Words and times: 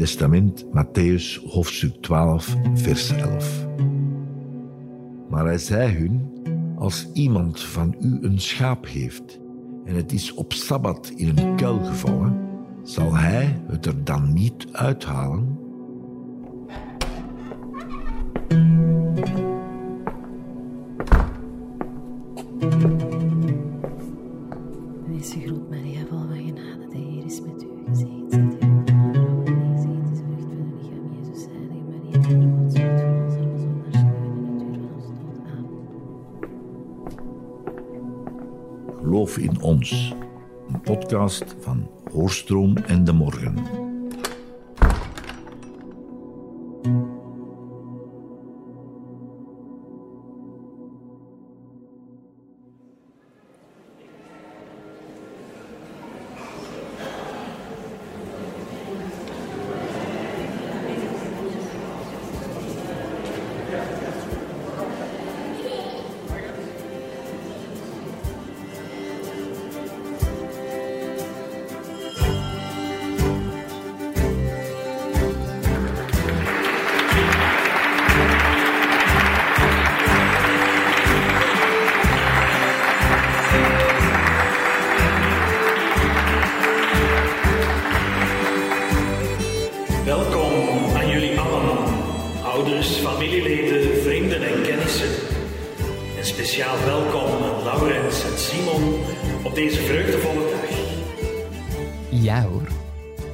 Testament, 0.00 0.64
Matthäus, 0.72 1.40
hoofdstuk 1.46 2.02
12, 2.02 2.56
vers 2.74 3.10
11. 3.10 3.66
Maar 5.28 5.44
hij 5.44 5.58
zei 5.58 5.92
hun: 5.98 6.30
Als 6.78 7.08
iemand 7.12 7.60
van 7.60 7.94
u 8.00 8.18
een 8.22 8.40
schaap 8.40 8.86
heeft 8.86 9.40
en 9.84 9.94
het 9.94 10.12
is 10.12 10.34
op 10.34 10.52
sabbat 10.52 11.12
in 11.16 11.38
een 11.38 11.56
kuil 11.56 11.78
gevallen, 11.84 12.48
zal 12.82 13.16
hij 13.16 13.62
het 13.66 13.86
er 13.86 14.04
dan 14.04 14.32
niet 14.32 14.66
uithalen? 14.72 15.58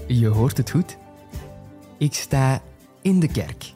Je 0.07 0.27
hoort 0.27 0.57
het 0.57 0.71
goed. 0.71 0.97
Ik 1.99 2.15
sta 2.15 2.63
in 3.03 3.21
de 3.21 3.29
kerk. 3.29 3.73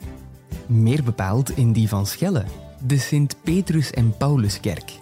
Meer 0.66 1.02
bepaald 1.02 1.56
in 1.56 1.72
die 1.72 1.88
van 1.88 2.06
Schelle, 2.06 2.44
de 2.86 2.98
Sint-Petrus 2.98 3.90
en 3.90 4.16
Pauluskerk. 4.16 4.92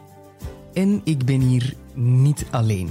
En 0.72 1.00
ik 1.04 1.24
ben 1.24 1.40
hier 1.40 1.74
niet 1.94 2.46
alleen. 2.50 2.90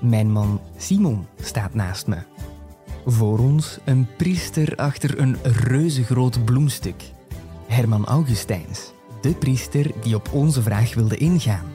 Mijn 0.00 0.32
man 0.32 0.60
Simon 0.76 1.26
staat 1.40 1.74
naast 1.74 2.06
me. 2.06 2.18
Voor 3.06 3.38
ons 3.38 3.78
een 3.84 4.06
priester 4.16 4.76
achter 4.76 5.18
een 5.18 5.36
reuzegroot 5.42 6.44
bloemstuk. 6.44 7.02
Herman 7.66 8.04
Augustijns, 8.04 8.92
de 9.20 9.34
priester 9.34 9.90
die 10.02 10.14
op 10.14 10.32
onze 10.32 10.62
vraag 10.62 10.94
wilde 10.94 11.16
ingaan. 11.16 11.66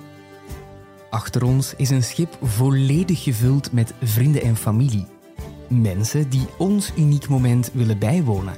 Achter 1.09 1.43
ons 1.43 1.73
is 1.75 1.89
een 1.89 2.03
schip 2.03 2.37
volledig 2.41 3.23
gevuld 3.23 3.71
met 3.71 3.93
vrienden 4.01 4.41
en 4.41 4.55
familie. 4.55 5.05
Mensen 5.71 6.29
die 6.29 6.47
ons 6.57 6.91
uniek 6.97 7.27
moment 7.29 7.71
willen 7.73 7.99
bijwonen. 7.99 8.55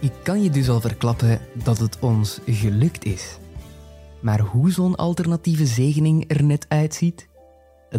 Ik 0.00 0.12
kan 0.22 0.42
je 0.42 0.50
dus 0.50 0.68
al 0.68 0.80
verklappen 0.80 1.40
dat 1.52 1.78
het 1.78 1.98
ons 1.98 2.40
gelukt 2.46 3.04
is. 3.04 3.38
Maar 4.20 4.40
hoe 4.40 4.70
zo'n 4.70 4.94
alternatieve 4.94 5.66
zegening 5.66 6.24
er 6.30 6.44
net 6.44 6.66
uitziet? 6.68 7.28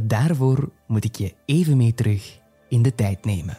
Daarvoor 0.01 0.69
moet 0.87 1.03
ik 1.03 1.15
je 1.15 1.33
even 1.45 1.77
mee 1.77 1.93
terug 1.93 2.39
in 2.69 2.81
de 2.81 2.95
tijd 2.95 3.25
nemen. 3.25 3.57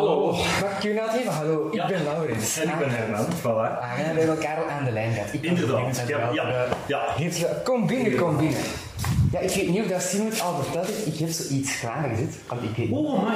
Hallo. 0.00 0.32
Mag 0.32 0.76
ik 0.76 0.82
je 0.82 0.92
nou 0.92 1.18
even? 1.18 1.32
Hallo, 1.32 1.68
ik 1.72 1.86
ben 1.88 2.04
Laurens. 2.04 2.58
En 2.58 2.68
ik 2.68 2.78
ben 2.78 2.90
Herman, 2.90 3.26
voilà. 3.40 3.80
Ah, 3.80 3.94
we 3.96 4.02
hebben 4.02 4.28
elkaar 4.28 4.56
al 4.56 4.68
aan 4.70 4.84
de 4.84 4.90
lijn 4.92 5.12
gehad. 5.12 5.28
Ik 5.32 5.42
Inderdaad, 5.42 6.02
ja, 6.06 6.30
ja, 6.32 6.66
ja. 6.86 7.00
Heeft, 7.16 7.46
kom 7.64 7.86
binnen, 7.86 8.16
kom 8.16 8.36
binnen. 8.36 8.60
Ja, 9.32 9.38
ik 9.38 9.50
weet 9.54 9.68
niet 9.68 9.80
of 9.82 9.86
dat 9.86 10.02
Simon 10.02 10.26
het 10.26 10.40
al 10.40 10.62
verteld 10.62 10.86
heeft. 10.86 11.06
Ik 11.06 11.18
heb 11.18 11.30
zoiets 11.30 11.80
klaargezet. 11.80 12.34
Want 12.48 12.62
ik 12.62 12.76
weet. 12.76 12.90
Oh 12.90 13.22
man. 13.22 13.32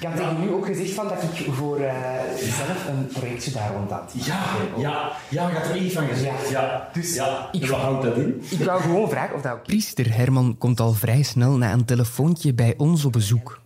Ik 0.00 0.04
had 0.06 0.16
tegen 0.16 0.42
u 0.48 0.52
ook 0.52 0.66
gezegd 0.66 0.90
van 0.90 1.08
dat 1.08 1.22
ik 1.22 1.46
voor 1.52 1.80
eh, 1.80 1.92
zelf 2.38 2.88
een 2.88 3.06
projectje 3.06 3.50
daar 3.50 3.70
rond 3.76 3.90
had. 3.90 4.12
Ja, 4.14 4.38
ja, 4.76 5.10
ja, 5.28 5.48
je 5.48 5.54
had 5.58 5.68
er 5.68 5.76
iets 5.76 5.94
van 5.94 6.06
gezegd. 6.08 6.48
Ja, 6.50 6.88
Dus 6.92 7.14
ja. 7.14 7.48
ik- 7.52 7.66
wat 7.66 7.80
houdt 7.80 8.02
dat 8.04 8.16
in? 8.16 8.42
Ik 8.50 8.64
wou 8.64 8.80
gewoon 8.80 9.08
vragen 9.10 9.34
of 9.34 9.40
dat 9.42 9.52
ook... 9.52 9.62
Priester 9.62 10.14
Herman 10.16 10.58
komt 10.58 10.80
al 10.80 10.92
vrij 10.92 11.22
snel 11.22 11.56
na 11.56 11.72
een 11.72 11.84
telefoontje 11.84 12.54
bij 12.54 12.74
ons 12.76 13.04
op 13.04 13.12
bezoek. 13.12 13.60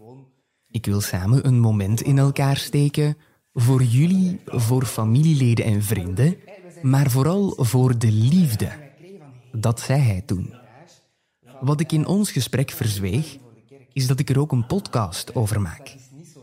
Ik 0.73 0.87
wil 0.87 1.01
samen 1.01 1.47
een 1.47 1.61
moment 1.61 2.01
in 2.01 2.19
elkaar 2.19 2.57
steken 2.57 3.17
voor 3.55 3.83
jullie, 3.83 4.41
voor 4.47 4.85
familieleden 4.85 5.65
en 5.65 5.83
vrienden, 5.83 6.37
maar 6.83 7.11
vooral 7.11 7.55
voor 7.59 7.99
de 7.99 8.13
liefde. 8.13 8.69
Dat 9.53 9.81
zei 9.81 10.01
hij 10.01 10.23
toen. 10.27 10.55
Wat 11.61 11.81
ik 11.81 11.93
in 11.93 12.07
ons 12.07 12.31
gesprek 12.31 12.71
verzweeg, 12.71 13.37
is 13.93 14.07
dat 14.07 14.19
ik 14.19 14.31
er 14.31 14.39
ook 14.39 14.53
een 14.53 14.67
podcast 14.67 15.35
over 15.35 15.61
maak, 15.61 15.97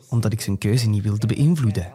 omdat 0.09 0.34
ik 0.34 0.41
zijn 0.41 0.57
keuze 0.57 0.89
niet 0.89 1.03
wilde 1.03 1.28
beïnvloeden. 1.28 1.94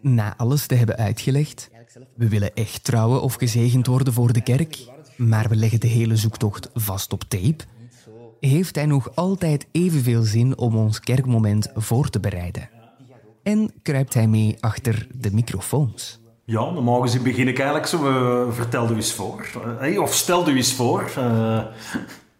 Na 0.00 0.36
alles 0.36 0.66
te 0.66 0.74
hebben 0.74 0.96
uitgelegd, 0.96 1.70
we 2.16 2.28
willen 2.28 2.54
echt 2.54 2.84
trouwen 2.84 3.22
of 3.22 3.34
gezegend 3.34 3.86
worden 3.86 4.12
voor 4.12 4.32
de 4.32 4.42
kerk, 4.42 4.78
maar 5.16 5.48
we 5.48 5.56
leggen 5.56 5.80
de 5.80 5.86
hele 5.86 6.16
zoektocht 6.16 6.70
vast 6.74 7.12
op 7.12 7.22
tape, 7.22 7.64
heeft 8.48 8.76
hij 8.76 8.86
nog 8.86 9.14
altijd 9.16 9.66
evenveel 9.72 10.22
zin 10.22 10.58
om 10.58 10.76
ons 10.76 11.00
kerkmoment 11.00 11.70
voor 11.74 12.08
te 12.08 12.20
bereiden. 12.20 12.70
En 13.42 13.72
kruipt 13.82 14.14
hij 14.14 14.28
mee 14.28 14.56
achter 14.60 15.06
de 15.14 15.32
microfoons. 15.32 16.20
Ja, 16.44 16.70
normaal 16.70 17.00
gezien 17.00 17.22
begin 17.22 17.48
ik 17.48 17.56
eigenlijk 17.58 17.86
zo. 17.88 18.06
eh, 18.06 18.52
vertel 18.52 18.90
u 18.90 18.94
eens 18.94 19.12
voor. 19.12 19.48
Eh, 19.64 19.78
hey, 19.78 19.98
of 19.98 20.14
stel 20.14 20.48
u 20.48 20.56
eens 20.56 20.74
voor. 20.74 21.12
eh, 21.16 21.64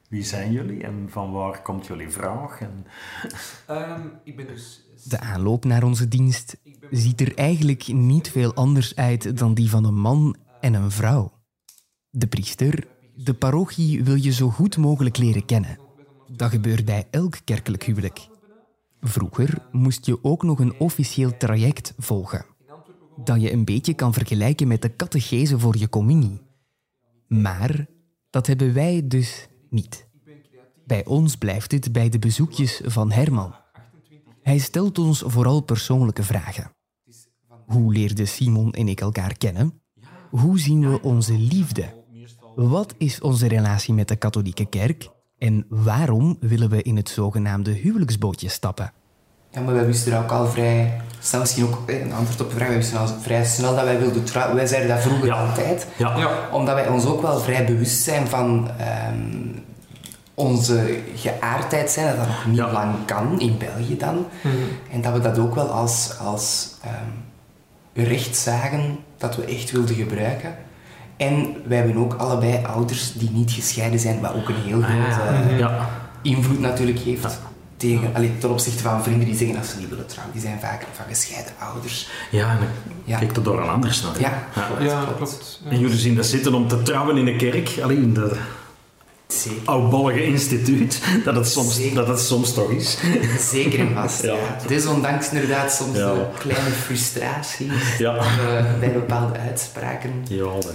wie 0.09 0.23
zijn 0.23 0.53
jullie 0.53 0.83
en 0.83 1.07
van 1.11 1.33
waar 1.33 1.63
komt 1.63 1.87
jullie 1.87 2.11
vraag? 2.11 2.61
En... 2.61 2.87
ik 4.25 4.37
ben 4.37 4.47
dus... 4.47 4.81
De 5.05 5.21
aanloop 5.21 5.65
naar 5.65 5.83
onze 5.83 6.09
dienst 6.09 6.57
ziet 6.91 7.21
er 7.21 7.37
eigenlijk 7.37 7.87
niet 7.87 8.31
veel 8.31 8.55
anders 8.55 8.97
uit 8.97 9.39
dan 9.39 9.55
die 9.55 9.71
van 9.71 9.85
een 9.85 10.01
man 10.01 10.37
en 10.61 10.75
een 10.75 10.91
vrouw. 10.91 11.33
De 12.11 12.27
priester, 12.27 12.87
de 13.15 13.35
parochie 13.35 14.05
wil 14.05 14.15
je 14.15 14.33
zo 14.33 14.49
goed 14.49 14.77
mogelijk 14.77 15.17
leren 15.17 15.45
kennen. 15.45 15.79
Dat 16.37 16.51
gebeurt 16.51 16.85
bij 16.85 17.07
elk 17.11 17.39
kerkelijk 17.45 17.83
huwelijk. 17.83 18.29
Vroeger 19.01 19.69
moest 19.73 20.07
je 20.07 20.25
ook 20.25 20.43
nog 20.43 20.59
een 20.59 20.79
officieel 20.79 21.37
traject 21.37 21.95
volgen, 21.99 22.45
dat 23.25 23.41
je 23.41 23.53
een 23.53 23.65
beetje 23.65 23.95
kan 23.95 24.13
vergelijken 24.13 24.69
met 24.69 24.83
de 24.83 24.97
catechese 24.97 25.59
voor 25.59 25.77
je 25.79 25.89
communie. 25.89 26.41
Maar 27.29 27.87
dat 28.31 28.47
hebben 28.47 28.75
wij 28.75 29.03
dus 29.09 29.49
niet. 29.71 30.07
Bij 30.87 31.05
ons 31.05 31.37
blijft 31.37 31.73
het 31.73 31.93
bij 31.93 32.09
de 32.09 32.19
bezoekjes 32.19 32.81
van 32.85 33.13
Herman. 33.13 33.55
Hij 34.43 34.59
stelt 34.59 34.99
ons 34.99 35.23
vooral 35.27 35.61
persoonlijke 35.61 36.23
vragen. 36.23 36.73
Hoe 37.67 37.93
leerden 37.93 38.29
Simon 38.29 38.73
en 38.73 38.89
ik 38.89 39.01
elkaar 39.01 39.37
kennen? 39.37 39.83
Hoe 40.31 40.59
zien 40.59 40.91
we 40.91 41.03
onze 41.03 41.39
liefde? 41.39 42.05
Wat 42.55 42.95
is 42.99 43.21
onze 43.21 43.47
relatie 43.47 43.95
met 43.95 44.09
de 44.09 44.17
katholieke 44.17 44.67
kerk? 44.69 45.11
En 45.43 45.65
waarom 45.69 46.37
willen 46.41 46.69
we 46.71 46.83
in 46.83 46.97
het 46.97 47.09
zogenaamde 47.09 47.71
huwelijksbootje 47.71 48.49
stappen? 48.49 48.93
Ja, 49.51 49.61
maar 49.61 49.75
wij 49.75 49.87
wisten 49.87 50.19
ook 50.19 50.31
al 50.31 50.47
vrij 50.47 51.01
snel, 51.21 51.41
misschien 51.41 51.65
ook 51.65 51.89
eh, 51.89 52.01
een 52.01 52.13
antwoord 52.13 52.41
op 52.41 52.49
de 52.51 52.55
vraag, 52.57 52.69
wij 52.69 52.77
wisten 52.77 52.99
al 52.99 53.07
vrij 53.07 53.45
snel 53.45 53.75
dat 53.75 53.85
wij 53.85 53.99
wilden 53.99 54.25
trouwen. 54.25 54.57
Wij 54.57 54.67
zeiden 54.67 54.89
dat 54.89 55.01
vroeger 55.03 55.27
Ja. 55.27 55.47
altijd. 55.47 55.87
Ja. 55.97 56.49
Omdat 56.53 56.75
wij 56.75 56.89
ons 56.89 57.07
ook 57.07 57.23
wel 57.23 57.41
vrij 57.41 57.65
bewust 57.65 58.03
zijn 58.03 58.27
van 58.29 58.71
ehm, 58.79 59.59
onze 60.35 60.99
geaardheid 61.15 61.91
zijn, 61.91 62.07
dat 62.07 62.17
dat 62.17 62.27
nog 62.27 62.47
niet 62.47 62.57
Ja. 62.57 62.73
lang 62.73 62.95
kan, 63.07 63.41
in 63.41 63.59
België 63.59 63.97
dan. 63.97 64.27
En 64.93 65.01
dat 65.01 65.13
we 65.13 65.21
dat 65.21 65.39
ook 65.39 65.55
wel 65.55 65.69
als, 65.71 66.19
als 66.19 66.75
ehm, 66.83 68.07
recht 68.09 68.37
zagen 68.37 68.99
dat 69.19 69.37
we 69.37 69.45
echt 69.45 69.71
wilden 69.71 69.95
gebruiken. 69.95 70.55
En 71.17 71.55
wij 71.67 71.77
hebben 71.79 71.97
ook 71.97 72.15
allebei 72.15 72.61
ouders 72.67 73.13
die 73.13 73.31
niet 73.31 73.51
gescheiden 73.51 73.99
zijn, 73.99 74.21
wat 74.21 74.35
ook 74.35 74.49
een 74.49 74.55
heel 74.65 74.81
grote 74.81 75.21
eh, 75.51 75.59
Ja. 75.59 75.89
invloed 76.23 76.61
natuurlijk 76.61 76.99
heeft. 76.99 77.39
Tegen, 77.77 78.11
allee, 78.15 78.39
ten 78.39 78.51
opzichte 78.51 78.83
van 78.83 79.03
vrienden 79.03 79.27
die 79.27 79.37
zeggen 79.37 79.57
dat 79.57 79.67
ze 79.67 79.79
niet 79.79 79.89
willen 79.89 80.07
trouwen. 80.07 80.33
Die 80.35 80.43
zijn 80.43 80.61
vaak 80.61 80.87
van 80.93 81.05
gescheiden 81.09 81.53
ouders. 81.59 82.09
Ja, 82.31 82.51
en 82.51 82.57
dan 82.59 82.67
Ja. 83.05 83.19
kijkt 83.19 83.37
er 83.37 83.43
door 83.43 83.61
een 83.63 83.69
anders 83.69 84.03
naar. 84.03 84.13
hè. 84.15 84.21
Ja, 84.21 84.85
Ja, 84.85 85.05
klopt. 85.17 85.61
En 85.69 85.79
jullie 85.79 85.97
zien 85.99 86.15
dat 86.15 86.27
zitten 86.27 86.55
om 86.55 86.69
te 86.69 86.83
trouwen 86.83 87.17
in 87.17 87.25
de 87.25 87.37
kerk, 87.37 87.79
alleen 87.83 88.03
in 88.03 88.15
de 88.15 88.37
Zeker. 89.33 89.63
oudbollige 89.65 90.25
instituut, 90.25 91.01
dat 91.25 91.35
het 91.35 91.49
soms, 91.49 91.75
Zeker. 91.77 91.95
dat 91.95 92.09
het 92.09 92.21
soms 92.21 92.55
toch 92.55 92.71
is. 92.71 92.99
Zeker 93.51 93.79
en 93.81 93.95
vast, 93.95 94.23
Ja. 94.23 94.33
ja. 94.33 94.59
Desondanks 94.67 95.31
inderdaad 95.33 95.73
soms 95.73 95.97
Ja. 95.99 96.15
de 96.15 96.27
kleine 96.39 96.71
frustraties 96.71 97.97
Ja. 97.99 98.25
bij 98.81 98.93
bepaalde 98.93 99.39
uitspraken 99.39 100.13
Ja, 100.29 100.45
dat 100.45 100.73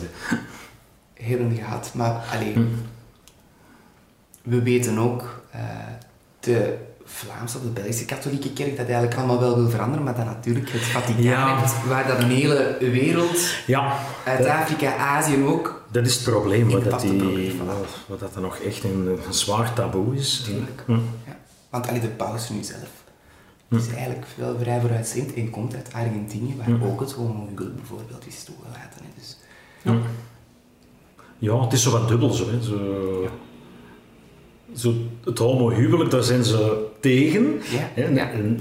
gehad. 1.57 1.92
Maar 1.94 2.24
alleen, 2.36 2.54
Hm. 2.54 2.65
we 4.50 4.62
weten 4.62 4.98
ook, 4.98 5.42
eh, 5.51 5.59
de 6.39 6.77
Vlaamse 7.18 7.58
of 7.58 7.64
de 7.64 7.69
Belgische 7.69 8.06
katholieke 8.06 8.54
kerk 8.54 8.78
dat 8.78 8.86
eigenlijk 8.86 9.16
allemaal 9.18 9.40
wel 9.40 9.56
wil 9.56 9.69
veranderen, 9.69 10.04
maar 10.04 10.16
dat 10.16 10.25
natuurlijk 10.25 10.69
het 10.72 10.81
Vaticaan 10.81 11.22
Ja. 11.24 11.58
hebt, 11.60 11.88
waar 11.88 12.08
dat 12.08 12.19
een 12.19 12.30
hele 12.30 12.78
wereld, 12.80 13.40
Ja, 13.68 14.00
uit 14.25 14.46
Afrika, 14.46 14.96
Azië 14.96 15.44
ook, 15.44 15.86
dat 15.92 16.06
is 16.06 16.14
het 16.16 16.24
probleem, 16.24 16.69
wat, 16.69 16.84
dat, 16.84 17.02
die, 17.02 17.16
probleem, 17.16 17.52
voilà. 17.52 18.06
wat 18.08 18.19
dat 18.19 18.36
er 18.36 18.42
nog 18.42 18.58
echt 18.58 18.84
een, 18.84 19.18
een 19.28 19.34
zwaar 19.34 19.74
taboe 19.74 20.16
is. 20.16 20.42
Tuurlijk. 20.46 20.84
Hm. 20.86 20.92
Ja. 21.25 21.38
Want 21.69 21.88
allee, 21.88 22.02
de 22.02 22.08
paus 22.08 22.50
nu 22.50 22.64
zelf 22.64 22.90
is 23.69 23.88
eigenlijk 23.88 24.25
wel 24.36 24.56
vrij 24.60 24.80
vooruitziend 24.80 25.34
en 25.34 25.50
komt 25.50 25.75
uit 25.75 25.94
Argentinië, 25.94 26.56
waar 26.58 26.66
Hm. 26.66 26.84
ook 26.84 27.00
het 27.00 27.12
homohuwelijk 27.12 27.75
bijvoorbeeld 27.75 28.28
is 28.28 28.44
toegelaten. 28.44 29.02
Hè. 29.04 29.10
Dus, 29.18 29.38
Ja, 31.40 31.62
het 31.62 31.74
is 31.74 31.84
zo 31.84 31.92
wat 31.92 32.08
dubbel 32.08 32.30
zo. 32.34 32.50
Hè. 32.50 32.62
zo, 32.64 33.30
zo 34.75 34.94
het 35.24 35.38
homohuwelijk, 35.38 36.12
daar 36.12 36.24
zijn 36.24 36.44
ze 36.44 36.87
tegen. 36.99 37.61
Ja, 37.95 38.03
ja. 38.03 38.31
En, 38.31 38.59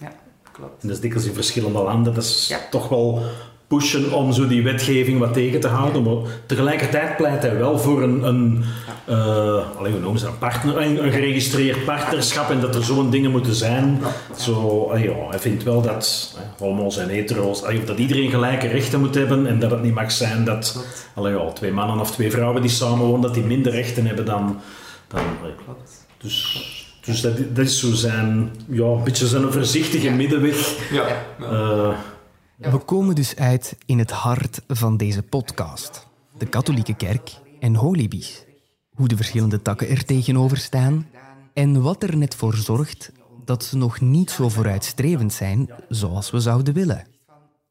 ja, 0.00 0.12
klopt. 0.52 0.82
en 0.82 0.88
dat 0.88 0.96
is 0.96 1.00
dikwijls 1.00 1.26
in 1.28 1.34
verschillende 1.34 1.82
landen. 1.82 2.14
Dat 2.14 2.22
is 2.24 2.46
Ja. 2.48 2.58
toch 2.70 2.88
wel 2.88 3.22
pushen 3.66 4.12
om 4.12 4.32
zo 4.32 4.46
die 4.46 4.62
wetgeving 4.62 5.18
wat 5.18 5.32
tegen 5.32 5.60
te 5.60 5.68
houden. 5.68 6.02
Maar 6.02 6.30
tegelijkertijd 6.46 7.16
pleit 7.16 7.42
hij 7.42 7.56
wel 7.58 7.78
voor 7.78 8.02
een, 8.02 8.22
een, 8.22 8.64
eh, 9.04 9.66
hoe 9.74 9.88
noemen 10.00 10.18
ze 10.18 10.24
dat, 10.24 10.32
een, 10.34 10.38
partner, 10.38 10.76
een, 10.80 11.04
een 11.04 11.12
geregistreerd 11.12 11.84
partnerschap 11.84 12.50
en 12.50 12.60
dat 12.60 12.74
er 12.74 12.84
zo'n 12.84 13.10
dingen 13.10 13.30
moeten 13.30 13.54
zijn. 13.54 14.00
Zo, 14.36 14.84
ah 14.92 15.02
ja, 15.02 15.12
hij 15.28 15.38
vindt 15.38 15.62
wel 15.62 15.82
dat 15.82 16.36
eh, 16.36 16.42
homo's 16.66 16.96
en 16.96 17.08
hetero's, 17.08 17.62
dat 17.84 17.98
iedereen 17.98 18.30
gelijke 18.30 18.66
rechten 18.66 19.00
moet 19.00 19.14
hebben 19.14 19.46
en 19.46 19.58
dat 19.60 19.70
het 19.70 19.82
niet 19.82 19.94
mag 19.94 20.12
zijn 20.12 20.44
dat 20.44 20.86
allee, 21.14 21.32
ja, 21.32 21.50
twee 21.52 21.72
mannen 21.72 22.00
of 22.00 22.10
twee 22.10 22.30
vrouwen 22.30 22.62
die 22.62 22.70
samenwonen, 22.70 23.20
dat 23.20 23.34
die 23.34 23.44
minder 23.44 23.72
rechten 23.72 24.06
hebben 24.06 24.24
dan... 24.24 24.60
dan 25.08 25.22
klopt. 25.64 26.06
dus 26.18 26.56
dus 27.04 27.20
dat, 27.20 27.36
dat 27.36 27.64
is 27.66 27.78
zo 27.80 27.92
zijn, 27.92 28.50
ja, 28.68 28.84
een 28.84 29.04
beetje 29.04 29.26
zijn 29.26 29.52
voorzichtige 29.52 30.04
Ja. 30.08 30.14
middenweg. 30.14 30.90
Ja. 30.92 31.08
Ja. 31.38 31.94
Eh, 32.58 32.72
We 32.72 32.78
komen 32.78 33.14
dus 33.14 33.36
uit 33.36 33.76
in 33.86 33.98
het 33.98 34.10
hart 34.10 34.60
van 34.68 34.96
deze 34.96 35.22
podcast. 35.22 36.06
De 36.38 36.46
katholieke 36.46 36.94
kerk 36.94 37.30
en 37.60 37.74
holibies. 37.74 38.44
Hoe 38.94 39.08
de 39.08 39.16
verschillende 39.16 39.62
takken 39.62 39.88
er 39.88 40.04
tegenover 40.04 40.56
staan 40.56 41.06
en 41.54 41.82
wat 41.82 42.02
er 42.02 42.16
net 42.16 42.34
voor 42.34 42.54
zorgt 42.54 43.12
dat 43.44 43.64
ze 43.64 43.76
nog 43.76 44.00
niet 44.00 44.30
zo 44.30 44.48
vooruitstrevend 44.48 45.32
zijn 45.32 45.70
zoals 45.88 46.30
we 46.30 46.40
zouden 46.40 46.74
willen. 46.74 47.06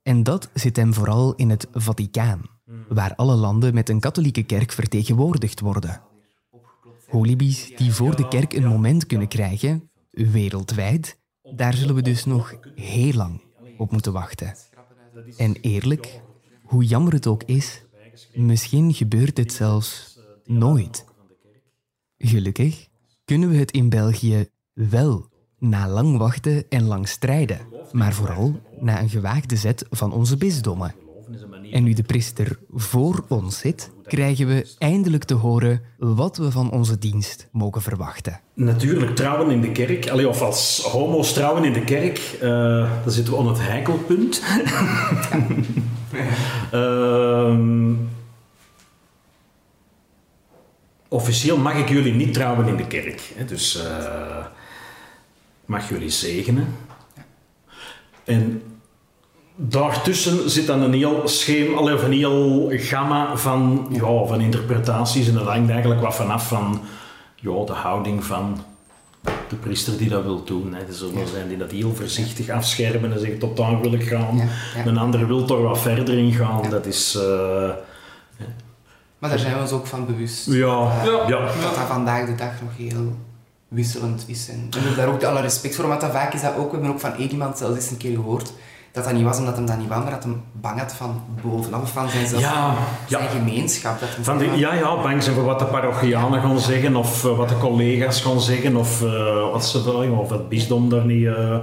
En 0.03 0.23
dat 0.23 0.49
zit 0.53 0.75
hem 0.75 0.93
vooral 0.93 1.33
in 1.35 1.49
het 1.49 1.67
Vaticaan, 1.73 2.41
waar 2.89 3.13
alle 3.15 3.35
landen 3.35 3.73
met 3.73 3.89
een 3.89 3.99
katholieke 3.99 4.43
kerk 4.43 4.71
vertegenwoordigd 4.71 5.59
worden. 5.59 6.01
Holibies 7.11 7.71
die 7.75 7.93
voor 7.93 8.15
de 8.15 8.27
kerk 8.27 8.53
een 8.53 8.67
moment 8.67 9.05
kunnen 9.05 9.27
krijgen, 9.27 9.89
wereldwijd, 10.11 11.19
daar 11.55 11.73
zullen 11.73 11.95
we 11.95 12.01
dus 12.01 12.25
nog 12.25 12.55
heel 12.75 13.13
lang 13.13 13.41
op 13.77 13.91
moeten 13.91 14.13
wachten. 14.13 14.55
En 15.37 15.53
eerlijk, 15.53 16.21
hoe 16.63 16.83
jammer 16.83 17.13
het 17.13 17.27
ook 17.27 17.43
is, 17.43 17.83
misschien 18.33 18.93
gebeurt 18.93 19.35
dit 19.35 19.53
zelfs 19.53 20.19
nooit. 20.45 21.05
Gelukkig 22.17 22.87
kunnen 23.25 23.49
we 23.49 23.57
het 23.57 23.71
in 23.71 23.89
België 23.89 24.49
wel, 24.73 25.29
na 25.57 25.89
lang 25.89 26.17
wachten 26.17 26.69
en 26.69 26.83
lang 26.83 27.07
strijden, 27.07 27.59
maar 27.91 28.13
vooral 28.13 28.59
na 28.79 29.01
een 29.01 29.09
gewaagde 29.09 29.55
zet 29.55 29.85
van 29.89 30.13
onze 30.13 30.37
bisdommen. 30.37 30.95
En 31.71 31.83
nu 31.83 31.93
de 31.93 32.03
priester 32.03 32.59
voor 32.69 33.25
ons 33.27 33.59
zit, 33.59 33.91
krijgen 34.11 34.47
we 34.47 34.75
eindelijk 34.77 35.23
te 35.23 35.33
horen 35.33 35.81
wat 35.97 36.37
we 36.37 36.51
van 36.51 36.71
onze 36.71 36.97
dienst 36.97 37.47
mogen 37.51 37.81
verwachten. 37.81 38.39
Natuurlijk, 38.53 39.15
trouwen 39.15 39.51
in 39.51 39.61
de 39.61 39.71
kerk, 39.71 40.09
allee, 40.09 40.29
of 40.29 40.41
als 40.41 40.81
homo's 40.83 41.33
trouwen 41.33 41.63
in 41.63 41.73
de 41.73 41.83
kerk, 41.83 42.17
eh 42.17 43.03
dan 43.03 43.11
zitten 43.11 43.33
we 43.33 43.39
aan 43.39 43.47
het 43.47 43.61
heikelpunt. 43.61 44.41
Ehm, 46.71 47.93
officieel 51.07 51.57
mag 51.57 51.75
ik 51.75 51.89
jullie 51.89 52.13
niet 52.13 52.33
trouwen 52.33 52.67
in 52.67 52.75
de 52.75 52.87
kerk. 52.87 53.21
Hè, 53.35 53.45
dus 53.45 53.85
eh, 53.85 54.45
ik 55.61 55.67
mag 55.67 55.89
jullie 55.89 56.09
zegenen. 56.09 56.67
En 58.23 58.61
daartussen 59.55 60.49
zit 60.49 60.67
dan 60.67 60.81
een 60.81 60.93
heel 60.93 61.21
schema, 61.25 61.79
of 61.93 62.03
een 62.03 62.11
heel 62.11 62.71
gamma 62.73 63.37
van, 63.37 63.87
ja, 63.91 64.25
van 64.25 64.41
interpretaties. 64.41 65.27
En 65.27 65.33
dat 65.33 65.45
hangt 65.47 65.69
eigenlijk 65.71 66.01
wat 66.01 66.15
vanaf 66.15 66.47
van 66.47 66.81
ja, 67.35 67.63
de 67.65 67.73
houding 67.73 68.23
van 68.23 68.63
de 69.49 69.55
priester 69.55 69.97
die 69.97 70.09
dat 70.09 70.23
wil 70.23 70.43
doen. 70.43 70.73
Hè. 70.73 70.79
Er 70.85 70.93
zullen 70.93 71.27
zijn 71.27 71.47
die 71.47 71.57
dat 71.57 71.71
heel 71.71 71.95
voorzichtig 71.95 72.49
afschermen 72.49 73.13
en 73.13 73.19
zeggen 73.19 73.39
tot 73.39 73.57
daar 73.57 73.81
wil 73.81 73.93
ik 73.93 74.03
gaan. 74.07 74.37
Ja, 74.37 74.43
ja. 74.75 74.85
Een 74.85 74.97
andere 74.97 75.25
wil 75.25 75.45
toch 75.45 75.61
wat 75.61 75.79
verder 75.79 76.17
in 76.17 76.31
gaan. 76.33 76.69
Dat 76.69 76.85
is... 76.85 77.15
eh, 77.15 77.69
Maar 79.19 79.29
daar 79.29 79.39
zijn 79.39 79.53
we 79.55 79.61
ons 79.61 79.71
ook 79.71 79.87
van 79.87 80.05
bewust. 80.05 80.45
ja, 80.51 80.91
Eh, 80.99 81.05
ja. 81.05 81.27
Ja. 81.27 81.45
Dat 81.45 81.75
dat 81.75 81.87
vandaag 81.87 82.25
de 82.25 82.35
dag 82.35 82.51
nog 82.61 82.71
heel 82.77 83.15
wisselend 83.67 84.23
is. 84.27 84.49
En 84.49 84.67
we 84.69 84.77
hebben 84.79 84.97
daar 84.97 85.07
ook 85.13 85.23
alle 85.23 85.41
respect 85.41 85.75
voor, 85.75 85.87
want 85.87 86.01
dat 86.01 86.11
vaak 86.11 86.33
is 86.33 86.41
dat 86.41 86.55
ook. 86.55 86.65
We 86.71 86.71
hebben 86.77 86.89
ook 86.93 86.99
van 86.99 87.13
één 87.15 87.31
iemand 87.31 87.57
zelfs 87.57 87.75
eens 87.75 87.89
een 87.91 87.97
keer 87.97 88.15
gehoord 88.15 88.53
dat 88.91 89.03
dat 89.03 89.13
niet 89.13 89.23
was 89.23 89.37
omdat 89.37 89.57
hij 89.57 89.65
dat 89.65 89.77
niet 89.77 89.87
wou, 89.87 90.01
maar 90.03 90.11
dat 90.11 90.23
hij 90.23 90.33
bang 90.51 90.79
had 90.79 90.93
van 90.93 91.21
bovenaf, 91.41 91.91
van 91.91 92.09
zijn, 92.09 92.27
zelf, 92.27 92.41
Ja, 92.41 92.75
zijn 93.07 93.23
ja. 93.23 93.29
gemeenschap. 93.29 93.99
Dat 93.99 94.09
hem 94.15 94.23
Van 94.23 94.37
die, 94.37 94.51
ja, 94.55 94.73
ja, 94.73 95.01
bang 95.01 95.23
zijn 95.23 95.35
voor 95.35 95.45
wat 95.45 95.59
de 95.59 95.65
parochianen 95.65 96.41
gaan 96.41 96.59
zeggen, 96.59 96.95
of 96.95 97.25
eh, 97.25 97.37
wat 97.37 97.49
de 97.49 97.57
collega's 97.57 98.21
gaan 98.21 98.41
zeggen, 98.41 98.75
of 98.75 99.03
eh, 99.03 99.51
wat 99.51 99.65
ze 99.65 99.83
wel, 99.83 100.11
of 100.11 100.29
het 100.29 100.49
bisdom 100.49 100.89
daar 100.89 101.05
niet 101.05 101.25
eh, 101.25 101.53
eh, 101.53 101.61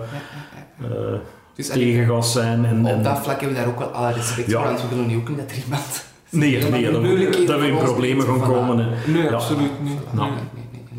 Dus 1.55 1.67
tegen 1.69 2.07
gaat 2.07 2.27
zijn. 2.27 2.65
En, 2.65 2.81
op 2.81 2.87
en- 2.93 3.03
dat 3.03 3.19
vlak 3.19 3.41
hebben 3.41 3.57
we 3.59 3.63
daar 3.65 3.73
ook 3.73 3.79
wel 3.79 3.89
alle 3.89 4.13
respect 4.13 4.51
Ja. 4.51 4.59
voor, 4.59 4.67
want 4.69 4.83
we 4.83 4.89
willen 4.89 5.07
nu 5.07 5.17
ook 5.17 5.29
niet 5.29 5.39
dat 5.39 5.51
er 5.51 5.57
iemand... 5.65 6.05
nee, 6.31 6.51
helemaal 6.51 6.71
nee, 6.81 7.27
in 7.27 7.47
dat, 7.47 7.61
we 7.61 7.67
in 7.67 7.77
problemen 7.79 8.27
gaan 8.27 8.39
brengt, 8.39 8.55
komen. 8.55 8.89
Nee, 9.07 9.23
Ja. 9.23 9.31
absoluut 9.33 9.83
niet. 9.83 9.99
Nou. 10.13 10.31
Nee. 10.31 10.39
Nee, 10.55 10.65
nee, 10.73 10.81
niet. 10.81 10.93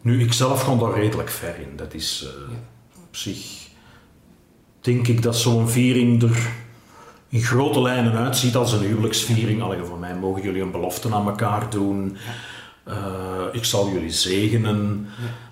Nu, 0.00 0.20
ik 0.22 0.32
zelf 0.32 0.62
ga 0.62 0.74
daar 0.74 0.92
redelijk 0.94 1.30
ver 1.30 1.54
in. 1.60 1.76
Dat 1.76 1.94
is 1.94 2.26
eh, 2.26 2.54
op 3.08 3.16
zich, 3.16 3.57
denk 4.88 5.08
ik 5.08 5.22
dat 5.22 5.36
zo'n 5.36 5.68
viering 5.68 6.22
er 6.22 6.50
in 7.28 7.40
grote 7.42 7.82
lijnen 7.82 8.12
uitziet 8.12 8.56
als 8.56 8.72
een 8.72 8.86
huwelijksviering. 8.86 9.62
Allee, 9.62 9.82
voor 9.82 9.98
mij 9.98 10.14
mogen 10.14 10.42
jullie 10.42 10.62
een 10.62 10.70
belofte 10.70 11.14
aan 11.14 11.28
elkaar 11.28 11.70
doen. 11.70 12.16
Eh, 12.84 12.94
ik 13.52 13.64
zal 13.64 13.90
jullie 13.90 14.10
zegenen. 14.10 15.06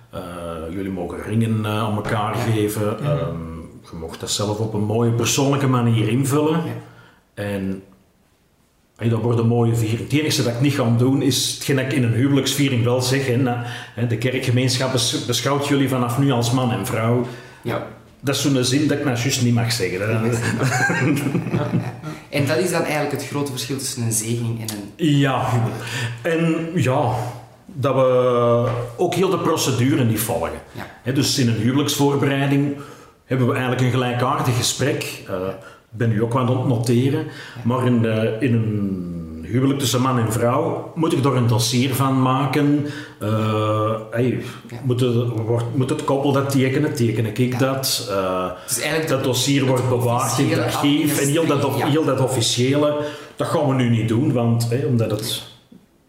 Eh, 0.09 0.21
jullie 0.69 0.91
mogen 0.91 1.21
ringen 1.23 1.65
eh, 1.65 1.71
aan 1.79 1.95
elkaar 1.95 2.35
geven. 2.35 2.99
Ehm, 2.99 3.55
je 3.91 3.95
mocht 3.99 4.19
dat 4.19 4.31
zelf 4.31 4.57
op 4.59 4.73
een 4.73 4.85
mooie 4.85 5.11
persoonlijke 5.11 5.67
manier 5.67 6.07
invullen. 6.07 6.61
En 7.33 7.83
Hey, 8.95 9.09
dat 9.09 9.21
wordt 9.21 9.39
een 9.39 9.47
mooie 9.47 9.75
viering. 9.75 9.99
Het 10.09 10.19
enige 10.19 10.43
dat 10.43 10.53
ik 10.53 10.61
niet 10.61 10.73
ga 10.73 10.95
doen 10.97 11.21
is 11.21 11.53
hetgeen 11.53 11.75
dat 11.75 11.85
ik 11.85 11.93
in 11.93 12.03
een 12.03 12.13
huwelijksviering 12.13 12.83
wel 12.83 13.01
zeg. 13.01 13.27
Hè, 13.95 14.07
de 14.07 14.17
kerkgemeenschap 14.17 14.91
bes- 14.91 15.25
beschouwt 15.25 15.67
jullie 15.67 15.89
vanaf 15.89 16.19
nu 16.19 16.31
als 16.31 16.51
man 16.51 16.71
en 16.71 16.85
vrouw. 16.85 17.25
Ja. 17.61 17.87
Dat 18.27 18.35
is 18.35 18.41
zo'n 18.41 18.63
zin 18.63 18.87
dat 18.87 18.97
ik 18.97 19.05
nou 19.05 19.17
juist 19.17 19.43
niet 19.43 19.53
mag 19.53 19.71
zeggen. 19.71 19.99
hè. 20.01 20.29
En 22.29 22.45
dat 22.45 22.57
is 22.57 22.71
dan 22.71 22.81
eigenlijk 22.81 23.11
het 23.11 23.27
grote 23.27 23.51
verschil 23.51 23.77
tussen 23.77 24.03
een 24.03 24.11
zegening 24.11 24.61
en 24.61 24.67
een... 24.75 25.07
Ja, 25.07 25.49
en 26.21 26.69
ja, 26.75 27.13
dat 27.65 27.95
we 27.95 28.69
ook 28.97 29.13
heel 29.13 29.29
de 29.29 29.39
procedure 29.39 30.03
niet 30.03 30.19
volgen. 30.19 30.51
Ja. 31.03 31.11
Dus 31.11 31.39
in 31.39 31.47
een 31.47 31.55
huwelijksvoorbereiding 31.55 32.75
hebben 33.25 33.47
we 33.47 33.53
eigenlijk 33.53 33.81
een 33.81 33.91
gelijkaardig 33.91 34.57
gesprek. 34.57 35.23
Eh, 35.27 35.35
ik 35.91 35.97
ben 35.97 36.09
nu 36.09 36.21
ook 36.21 36.35
aan 36.35 36.57
het 36.57 36.67
noteren. 36.67 37.27
Maar 37.63 37.85
in, 37.85 38.05
eh, 38.05 38.41
in 38.41 38.53
een 38.53 39.26
huwelijk 39.51 39.79
tussen 39.79 40.01
man 40.01 40.19
en 40.19 40.31
vrouw 40.31 40.91
moet 40.95 41.13
ik 41.13 41.25
er 41.25 41.35
een 41.35 41.47
dossier 41.47 41.95
van 41.95 42.21
maken. 42.21 42.85
Eh, 43.19 43.95
hey, 44.11 44.43
moet, 44.83 44.99
het, 44.99 45.15
wordt, 45.45 45.75
moet 45.75 45.89
het 45.89 46.03
koppel 46.03 46.31
dat 46.31 46.49
tekenen? 46.49 46.93
Teken 46.93 47.35
ik 47.35 47.59
dat? 47.59 48.07
Eh, 48.09 48.51
Dus 48.67 49.07
dat 49.07 49.23
dossier 49.23 49.65
wordt 49.65 49.89
bewaard 49.89 50.37
in 50.37 50.49
het 50.49 50.59
archief 50.59 51.19
en 51.21 51.27
heel 51.27 51.45
dat, 51.45 51.77
ja. 51.77 51.87
heel 51.87 52.05
dat 52.05 52.19
officiële 52.19 52.97
Dat 53.35 53.47
gaan 53.47 53.67
we 53.67 53.73
nu 53.73 53.89
niet 53.89 54.07
doen, 54.07 54.33
want 54.33 54.69
hè, 54.69 54.85
omdat 54.85 55.11
het... 55.11 55.43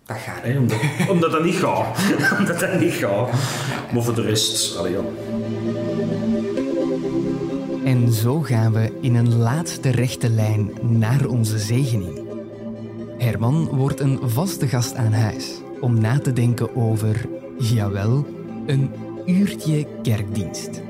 Dat 0.06 0.16
gaat 0.16 0.42
Hè, 0.42 0.58
omdat, 0.58 0.78
omdat 1.08 1.32
dat 1.32 1.44
niet 1.44 1.54
gaat. 1.56 1.86
omdat 2.38 2.60
dat 2.60 2.80
niet 2.80 2.92
gaat. 2.92 3.30
Maar 3.92 4.02
voor 4.02 4.14
de 4.14 4.22
rest, 4.22 4.76
allee, 4.76 4.92
ja. 4.92 5.00
En 7.84 8.12
zo 8.12 8.40
gaan 8.40 8.72
we 8.72 8.92
in 9.00 9.14
een 9.14 9.36
laatste 9.36 9.90
rechte 9.90 10.28
lijn 10.28 10.70
naar 10.82 11.26
onze 11.26 11.58
zegening. 11.58 12.17
Herman 13.18 13.68
wordt 13.72 14.00
een 14.00 14.18
vaste 14.22 14.68
gast 14.68 14.94
aan 14.94 15.12
huis 15.12 15.60
om 15.80 16.00
na 16.00 16.18
te 16.18 16.32
denken 16.32 16.76
over, 16.76 17.26
jawel, 17.58 18.26
een 18.66 18.90
uurtje 19.26 19.86
kerkdienst. 20.02 20.82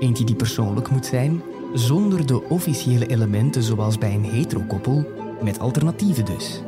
Eentje 0.00 0.24
die 0.24 0.34
persoonlijk 0.34 0.90
moet 0.90 1.06
zijn, 1.06 1.42
zonder 1.74 2.26
de 2.26 2.42
officiële 2.48 3.06
elementen 3.06 3.62
zoals 3.62 3.98
bij 3.98 4.14
een 4.14 4.24
heterokoppel, 4.24 5.06
met 5.42 5.58
alternatieven 5.58 6.24
dus. 6.24 6.62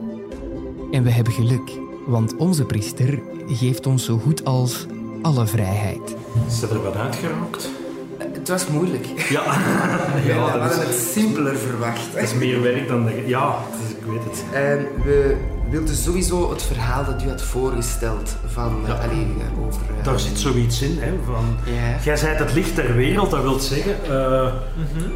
En 0.90 1.02
we 1.02 1.10
hebben 1.10 1.32
geluk, 1.32 1.70
want 2.06 2.36
onze 2.36 2.64
priester 2.64 3.22
geeft 3.46 3.86
ons 3.86 4.04
zo 4.04 4.18
goed 4.18 4.44
als 4.44 4.86
alle 5.22 5.46
vrijheid. 5.46 6.16
Is 6.46 6.60
dat 6.60 6.70
er 6.70 6.82
wat 6.82 6.96
uitgeraakt? 6.96 7.68
Het 8.18 8.48
was 8.48 8.66
moeilijk. 8.68 9.06
Ja. 9.28 9.42
we 10.14 10.22
ja 10.26 10.36
dat 10.36 10.50
hadden 10.50 10.70
is, 10.70 10.76
het 10.76 10.94
simpeler 11.12 11.56
verwacht. 11.56 12.12
dat 12.14 12.22
is 12.22 12.34
meer 12.34 12.62
werk 12.62 12.88
dan... 12.88 13.04
De, 13.04 13.24
ja, 13.26 13.58
het 13.70 13.80
is- 13.88 13.93
ik 14.04 14.10
weet 14.10 14.24
het. 14.24 14.44
En 14.52 14.86
we 15.04 15.36
wilden 15.70 15.94
sowieso 15.94 16.50
het 16.50 16.62
verhaal 16.62 17.04
dat 17.04 17.22
u 17.22 17.28
had 17.28 17.42
voorgesteld 17.42 18.36
van, 18.46 18.76
Ja. 18.86 18.92
allee, 18.92 19.26
eh, 19.38 19.66
over... 19.66 19.80
eh, 19.98 20.04
Daar 20.04 20.20
zit 20.20 20.38
zoiets 20.38 20.82
in, 20.82 20.96
hè, 21.00 21.12
van... 21.24 21.56
Ja. 21.64 21.96
Jij 22.04 22.16
zijt 22.16 22.38
het 22.38 22.52
licht 22.54 22.76
der 22.76 22.94
wereld, 22.94 23.30
dat 23.30 23.42
wil 23.42 23.58
zeggen, 23.58 23.94
eh, 24.10 24.52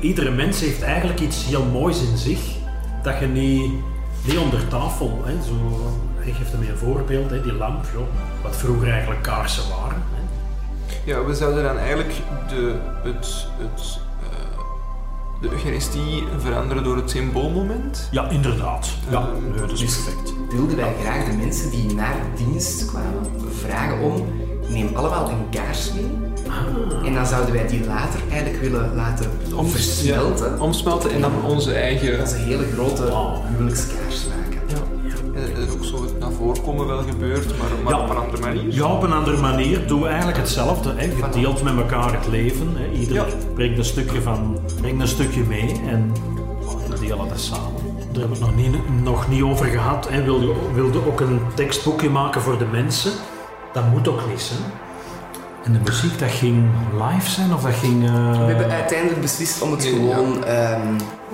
iedere 0.01 0.31
mens 0.31 0.61
heeft 0.61 0.83
eigenlijk 0.83 1.21
iets 1.21 1.45
heel 1.47 1.65
moois 1.65 2.03
in 2.03 2.17
zich, 2.17 2.41
dat 3.03 3.19
je 3.21 3.27
niet, 3.27 3.73
niet 4.25 4.39
onder 4.39 4.69
tafel, 4.69 5.23
hè, 5.25 5.33
zo, 5.43 5.81
hij 6.17 6.33
geeft 6.33 6.53
hem 6.53 6.61
een 6.61 6.77
voorbeeld, 6.77 7.31
hè, 7.31 7.43
die 7.43 7.53
lamp, 7.53 7.85
joh, 7.95 8.07
wat 8.43 8.57
vroeger 8.57 8.91
eigenlijk 8.91 9.23
kaarsen 9.23 9.63
waren. 9.81 10.03
Hè. 10.15 10.17
Ja, 11.05 11.25
we 11.25 11.35
zouden 11.35 11.63
dan 11.65 11.79
eigenlijk 11.79 12.13
de, 12.49 12.75
het, 13.03 13.47
het, 13.59 13.81
eh, 13.81 14.08
de 15.41 15.51
Eucharistie 15.51 16.25
veranderen 16.39 16.85
door 16.85 16.97
het 16.97 17.11
symboolmoment. 17.11 18.09
Ja, 18.11 18.29
inderdaad. 18.29 18.89
Ja, 19.11 19.19
Eh, 19.21 19.27
nee, 19.51 19.61
dat 19.61 19.73
is 19.73 19.79
dus- 19.81 20.03
perfect. 20.05 20.33
wilden 20.51 20.77
wij 20.77 20.95
graag 21.03 21.25
de 21.25 21.33
mensen 21.37 21.71
die 21.71 21.95
naar 21.95 22.17
dienst 22.37 22.87
kwamen 22.87 23.27
vragen 23.61 24.01
om 24.01 24.25
neem 24.69 24.91
allemaal 24.95 25.29
een 25.31 25.49
kaars 25.51 25.93
mee. 25.93 26.07
En 27.05 27.15
dan 27.15 27.27
zouden 27.27 27.53
wij 27.55 27.67
die 27.67 27.87
later 27.87 28.21
eigenlijk 28.31 28.63
willen 28.63 28.95
laten 28.95 29.31
versmelten. 29.71 30.51
Ja, 30.57 30.63
omsmelten 30.63 31.11
en 31.11 31.21
dan 31.21 31.33
onze 31.45 31.73
eigen... 31.73 32.21
Onze 32.21 32.37
hele 32.37 32.65
grote 32.73 33.13
huwelijkskaars 33.49 34.18
wel 36.77 37.03
gebeurd, 37.11 37.59
maar, 37.59 37.69
maar 37.85 37.93
Ja. 37.93 38.01
op 38.01 38.11
een 38.11 38.17
andere 38.17 38.43
manier. 38.43 38.75
Ja, 38.75 38.85
op 38.93 39.03
een 39.03 39.13
andere 39.13 39.37
manier 39.37 39.87
doen 39.87 40.01
we 40.01 40.07
eigenlijk 40.09 40.39
hetzelfde. 40.39 40.93
Hè. 40.97 41.05
Je 41.05 41.29
deelt 41.41 41.63
met 41.63 41.77
elkaar 41.77 42.13
het 42.13 42.29
leven. 42.29 42.77
Hè. 42.77 42.99
Ieder 42.99 43.15
Ja. 43.15 43.25
brengt, 43.55 43.79
een 43.79 43.85
stukje 43.85 44.23
van, 44.23 44.59
brengt 44.81 45.01
een 45.01 45.09
stukje 45.09 45.43
mee 45.43 45.81
en 45.87 46.13
we 46.89 46.99
delen 47.01 47.29
dat 47.29 47.41
samen. 47.41 47.73
Daar 48.13 48.21
hebben 48.21 48.39
we 48.39 48.45
het 48.47 48.57
nog 48.57 48.57
niet, 48.57 49.03
nog 49.05 49.29
niet 49.29 49.43
over 49.43 49.67
gehad. 49.67 50.09
Hè. 50.11 50.23
Wilde, 50.23 50.53
wilde 50.75 51.07
ook 51.07 51.21
een 51.21 51.41
tekstboekje 51.55 52.11
maken 52.11 52.41
voor 52.41 52.59
de 52.59 52.67
mensen. 52.73 53.13
Dat 53.73 53.91
moet 53.91 54.09
ook 54.09 54.21
niet. 54.31 54.53
Hè. 54.55 54.57
En 55.69 55.75
de 55.75 55.81
muziek, 55.91 56.19
dat 56.19 56.31
ging 56.31 56.65
live 56.93 57.31
zijn 57.31 57.55
of 57.55 57.63
dat 57.63 57.75
ging... 57.75 58.05
eh, 58.05 58.31
We 58.39 58.45
hebben 58.45 58.71
uiteindelijk 58.71 59.21
beslist 59.21 59.63
om 59.63 59.71
het 59.71 59.85
Ja. 59.85 59.91
gewoon... 59.91 60.45
ehm, 60.45 60.81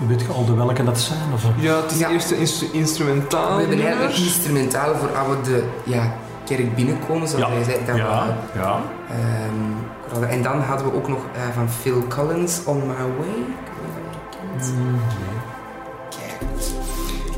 Weet 0.06 0.20
je 0.20 0.26
al 0.28 0.44
de 0.44 0.54
welke 0.54 0.84
dat 0.84 0.98
zijn? 1.00 1.18
Of, 1.34 1.42
Ja, 1.56 1.76
het 1.76 1.90
is 1.92 1.98
Ja. 1.98 2.10
eerst 2.10 2.30
een 2.30 2.38
instru- 2.38 2.68
instrumentaal 2.72 3.54
we 3.56 3.60
hebben 3.60 3.84
eigenlijk 3.86 4.16
instrumentale 4.16 4.94
voor 4.96 5.08
als 5.16 5.26
we 5.28 5.50
de 5.50 5.64
ja, 5.84 6.12
kerk 6.44 6.74
binnenkomen, 6.74 7.28
zoals 7.28 7.48
wij 7.54 7.64
zeiden. 7.64 7.86
Dat 7.86 7.96
ja, 7.96 8.26
we, 8.52 8.58
ja. 8.58 8.80
ehm, 9.10 9.60
hadden. 10.10 10.28
en 10.28 10.42
dan 10.42 10.60
hadden 10.60 10.86
we 10.86 10.94
ook 10.96 11.08
nog 11.08 11.18
eh, 11.34 11.40
van 11.54 11.68
Phil 11.70 12.02
Collins, 12.08 12.60
On 12.64 12.76
My 12.78 12.84
Way. 13.18 13.34
Ik 13.38 13.70
weet 13.80 13.90
niet 13.90 13.96
of 13.96 13.96
je 13.96 14.02
dat 14.10 14.38
kent. 14.58 14.72
Kijk. 16.08 16.50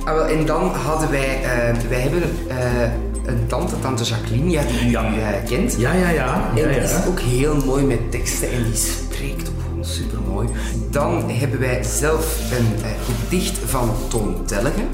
Ah, 0.04 0.14
wel, 0.14 0.24
en 0.26 0.46
dan 0.46 0.70
hadden 0.86 1.10
wij, 1.10 1.42
eh, 1.42 1.88
wij 1.88 2.00
hebben 2.00 2.22
eh, 2.48 2.56
een 3.26 3.46
tante, 3.46 3.74
tante 3.80 4.04
Jacqueline, 4.04 4.50
ja, 4.50 4.62
die 4.62 4.90
Ja. 4.90 5.12
u 5.14 5.18
eh, 5.20 5.28
kent. 5.48 5.74
Ja, 5.78 5.92
ja, 5.92 6.08
ja. 6.08 6.50
En 6.50 6.56
ja, 6.56 6.68
die 6.68 6.76
ja. 6.76 6.82
is 6.82 7.06
ook 7.08 7.20
heel 7.20 7.56
mooi 7.64 7.84
met 7.84 8.10
teksten 8.10 8.50
en 8.52 8.64
die 8.64 8.74
spreekt 8.76 9.48
ook 9.48 9.54
gewoon 9.68 9.84
super 9.84 10.18
mooi. 10.32 10.48
Dan 10.90 11.30
hebben 11.30 11.60
wij 11.60 11.82
zelf 11.82 12.40
een 12.58 12.84
eh, 12.84 12.90
gedicht 13.04 13.58
van 13.64 13.90
Toon 14.08 14.44
Tellegen. 14.44 14.88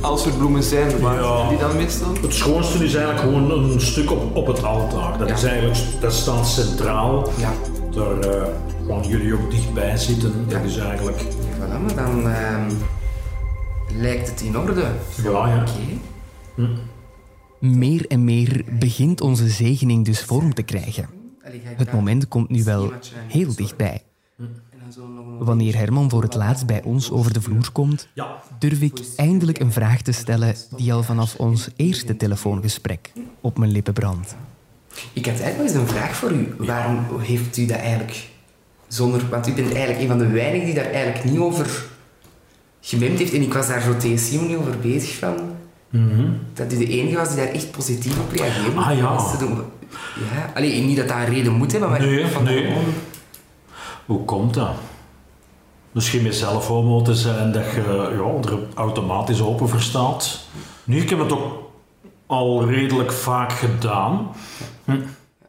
Als 0.00 0.26
er 0.26 0.32
bloemen 0.32 0.62
zijn, 0.62 1.00
waar 1.00 1.14
Ja. 1.22 1.48
die 1.48 1.58
dan 1.58 1.76
meestal? 1.76 2.12
Het 2.22 2.34
schoonste 2.34 2.84
is 2.84 2.94
eigenlijk 2.94 3.24
gewoon 3.24 3.50
een 3.72 3.80
stuk 3.80 4.10
op, 4.10 4.36
op 4.36 4.46
het 4.46 4.62
altaar. 4.64 5.18
Dat, 5.18 5.28
Ja. 5.28 5.34
is 5.34 5.44
eigenlijk, 5.44 5.78
dat 6.00 6.12
staat 6.12 6.48
centraal. 6.48 7.30
Ja. 7.36 7.50
Daar 7.94 8.18
eh, 8.20 8.42
gaan 8.88 9.02
jullie 9.08 9.34
ook 9.34 9.50
dichtbij 9.50 9.96
zitten. 9.96 10.32
Dat 10.48 10.58
Ja. 10.60 10.66
is 10.66 10.76
eigenlijk... 10.76 11.20
Voilà, 11.20 11.80
maar 11.86 11.94
dan 12.04 12.30
ehm, 12.30 12.70
lijkt 14.00 14.30
het 14.30 14.40
in 14.40 14.58
orde. 14.58 14.84
Ja, 15.22 15.30
ja. 15.48 15.64
Oké. 15.68 16.68
Meer 17.60 18.06
en 18.06 18.24
meer 18.24 18.64
begint 18.78 19.20
onze 19.20 19.48
zegening 19.48 20.04
dus 20.04 20.20
vorm 20.20 20.54
te 20.54 20.62
krijgen. 20.62 21.08
Het 21.76 21.92
moment 21.92 22.28
komt 22.28 22.48
nu 22.48 22.64
wel 22.64 22.92
heel 23.28 23.54
dichtbij. 23.54 24.02
Wanneer 25.38 25.76
Herman 25.76 26.10
voor 26.10 26.22
het 26.22 26.34
laatst 26.34 26.66
bij 26.66 26.82
ons 26.82 27.10
over 27.10 27.32
de 27.32 27.40
vloer 27.40 27.72
komt, 27.72 28.08
durf 28.58 28.80
ik 28.80 28.98
eindelijk 29.16 29.58
een 29.58 29.72
vraag 29.72 30.02
te 30.02 30.12
stellen 30.12 30.54
die 30.76 30.92
al 30.92 31.02
vanaf 31.02 31.34
ons 31.36 31.68
eerste 31.76 32.16
telefoongesprek 32.16 33.12
op 33.40 33.58
mijn 33.58 33.70
lippen 33.70 33.92
brandt. 33.92 34.36
Ik 35.12 35.26
had 35.26 35.40
eigenlijk 35.40 35.70
eens 35.70 35.80
een 35.80 35.96
vraag 35.96 36.16
voor 36.16 36.32
u. 36.32 36.54
Waarom 36.58 37.20
heeft 37.20 37.56
u 37.56 37.66
dat 37.66 37.78
eigenlijk 37.78 38.28
zonder... 38.88 39.28
Want 39.28 39.48
u 39.48 39.52
bent 39.52 39.72
eigenlijk 39.72 40.00
een 40.00 40.08
van 40.08 40.18
de 40.18 40.28
weinigen 40.28 40.66
die 40.66 40.74
daar 40.74 40.90
eigenlijk 40.90 41.24
niet 41.24 41.38
over 41.38 41.84
gememd 42.80 43.18
heeft. 43.18 43.34
En 43.34 43.42
ik 43.42 43.52
was 43.52 43.68
daar 43.68 43.82
zo 43.82 43.94
Simon 44.16 44.46
niet 44.46 44.56
over 44.56 44.78
bezig 44.78 45.16
van... 45.16 45.36
Dat 46.52 46.72
u 46.72 46.78
de 46.78 46.88
enige 46.88 47.16
was 47.16 47.28
die 47.28 47.36
daar 47.36 47.54
echt 47.54 47.70
positief 47.70 48.18
op 48.18 48.32
reageerde. 48.32 48.80
Ah, 48.80 48.96
ja. 48.96 49.18
Ja, 50.34 50.52
allee, 50.54 50.82
niet 50.82 50.96
dat 50.96 51.08
dat 51.08 51.16
een 51.16 51.24
reden 51.24 51.52
moet 51.52 51.72
hebben, 51.72 51.90
maar... 51.90 52.00
Nee, 52.00 52.26
van 52.26 52.44
nee. 52.44 52.72
hoe 54.06 54.24
komt 54.24 54.54
dat? 54.54 54.70
Misschien 55.92 56.22
met 56.22 56.34
zelf 56.34 56.66
homo 56.66 57.02
te 57.02 57.14
zijn 57.14 57.52
dat 57.52 57.64
je 57.64 58.10
ja, 58.12 58.50
er 58.50 58.58
automatisch 58.74 59.40
open 59.40 59.68
voor 59.68 59.80
staat. 59.80 60.46
Nu, 60.84 61.00
ik 61.00 61.10
heb 61.10 61.18
het 61.18 61.32
ook 61.32 61.70
al 62.26 62.66
redelijk 62.66 63.12
vaak 63.12 63.52
gedaan. 63.52 64.28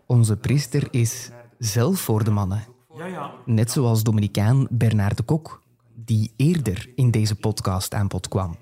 Onze 0.05 0.38
priester 0.38 0.88
is 0.91 1.31
zelf 1.57 2.00
voor 2.00 2.24
de 2.24 2.31
mannen. 2.31 2.63
Ja, 2.98 3.05
ja. 3.05 3.31
Net 3.45 3.71
zoals 3.71 4.03
Dominicaan 4.03 4.67
Bernard 4.69 5.17
de 5.17 5.24
Kok, 5.24 5.62
die 5.95 6.33
eerder 6.36 6.89
in 6.95 7.12
deze 7.12 7.36
podcast 7.36 7.93
aan 7.93 8.07
bod 8.07 8.27
kwam. 8.27 8.55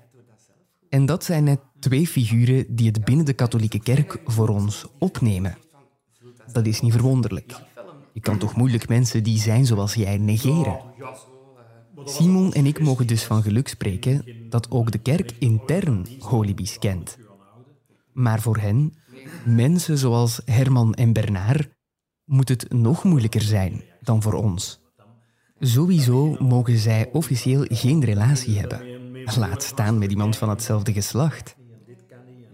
En 0.90 1.06
dat 1.06 1.24
zijn 1.24 1.44
net 1.44 1.60
twee 1.78 2.06
figuren 2.06 2.74
die 2.74 2.86
het 2.86 3.04
binnen 3.04 3.24
de 3.24 3.32
katholieke 3.32 3.80
kerk 3.80 4.20
voor 4.24 4.48
ons 4.48 4.86
opnemen. 4.98 5.56
Dat 6.52 6.66
is 6.66 6.80
niet 6.80 6.92
verwonderlijk. 6.92 7.52
Je 8.12 8.20
kan 8.20 8.38
toch 8.38 8.56
moeilijk 8.56 8.88
mensen 8.88 9.22
die 9.22 9.38
zijn 9.38 9.66
zoals 9.66 9.94
jij 9.94 10.18
negeren. 10.18 10.80
Simon 12.04 12.52
en 12.52 12.66
ik 12.66 12.80
mogen 12.80 13.06
dus 13.06 13.24
van 13.24 13.42
geluk 13.42 13.68
spreken 13.68 14.24
dat 14.48 14.70
ook 14.70 14.90
de 14.90 14.98
kerk 14.98 15.32
intern 15.38 16.06
holibies 16.18 16.78
kent. 16.78 17.18
Maar 18.12 18.40
voor 18.40 18.56
hen, 18.56 18.94
mensen 19.44 19.98
zoals 19.98 20.40
Herman 20.44 20.94
en 20.94 21.12
Bernard, 21.12 21.68
moet 22.24 22.48
het 22.48 22.72
nog 22.72 23.04
moeilijker 23.04 23.42
zijn 23.42 23.82
dan 24.00 24.22
voor 24.22 24.34
ons. 24.34 24.80
Sowieso 25.58 26.36
mogen 26.38 26.78
zij 26.78 27.08
officieel 27.12 27.64
geen 27.68 28.04
relatie 28.04 28.58
hebben. 28.58 28.99
Laat 29.36 29.62
staan 29.62 29.98
met 29.98 30.10
iemand 30.10 30.36
van 30.36 30.48
hetzelfde 30.48 30.92
geslacht. 30.92 31.56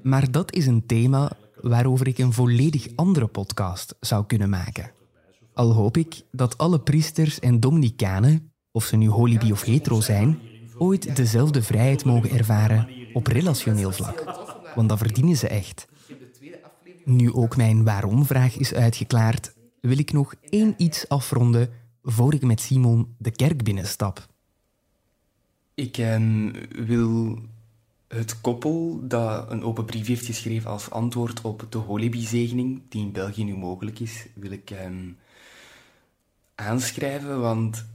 Maar 0.03 0.31
dat 0.31 0.55
is 0.55 0.67
een 0.67 0.87
thema 0.87 1.31
waarover 1.61 2.07
ik 2.09 2.19
een 2.19 2.33
volledig 2.33 2.87
andere 2.95 3.27
podcast 3.27 3.95
zou 4.01 4.27
kunnen 4.27 4.49
maken. 4.49 4.91
Al 5.55 5.73
hoop 5.73 5.97
ik 5.97 6.23
dat 6.31 6.59
alle 6.59 6.81
priesters 6.81 7.41
en 7.41 7.61
dominicanen, 7.61 8.53
of 8.71 8.85
ze 8.85 8.97
nu 8.97 9.09
holibi 9.09 9.53
of 9.53 9.63
hetero 9.63 10.01
zijn, 10.01 10.39
ooit 10.79 11.17
dezelfde 11.17 11.63
vrijheid 11.63 12.05
mogen 12.05 12.31
ervaren 12.31 12.89
op 13.13 13.27
relationeel 13.27 13.93
vlak. 13.93 14.25
Want 14.75 14.89
dat 14.89 14.99
verdienen 14.99 15.37
ze 15.37 15.49
echt. 15.49 15.89
Nu 17.05 17.33
ook 17.33 17.57
mijn 17.57 17.85
waarom-vraag 17.85 18.57
is 18.57 18.75
uitgeklaard, 18.75 19.55
wil 19.81 19.99
ik 19.99 20.13
nog 20.13 20.35
één 20.51 20.75
iets 20.77 21.09
afronden 21.09 21.71
voor 22.03 22.35
ik 22.35 22.43
met 22.43 22.61
Simon 22.61 23.15
de 23.19 23.31
kerk 23.31 23.65
binnenstap. 23.65 24.27
Ik 25.77 25.99
ehm, 25.99 26.53
wil 26.87 27.39
het 28.09 28.41
koppel 28.41 29.01
dat 29.03 29.51
een 29.51 29.63
open 29.63 29.85
brief 29.85 30.07
heeft 30.07 30.27
geschreven 30.27 30.71
als 30.71 30.91
antwoord 30.91 31.41
op 31.41 31.67
de 31.71 31.79
Holibi-zegening, 31.79 32.83
die 32.89 33.03
in 33.03 33.13
België 33.13 33.45
nu 33.45 33.57
mogelijk 33.57 34.01
is, 34.01 34.27
wil 34.35 34.51
ik 34.51 34.71
ehm, 34.71 35.11
aanschrijven, 36.55 37.41
want 37.41 37.87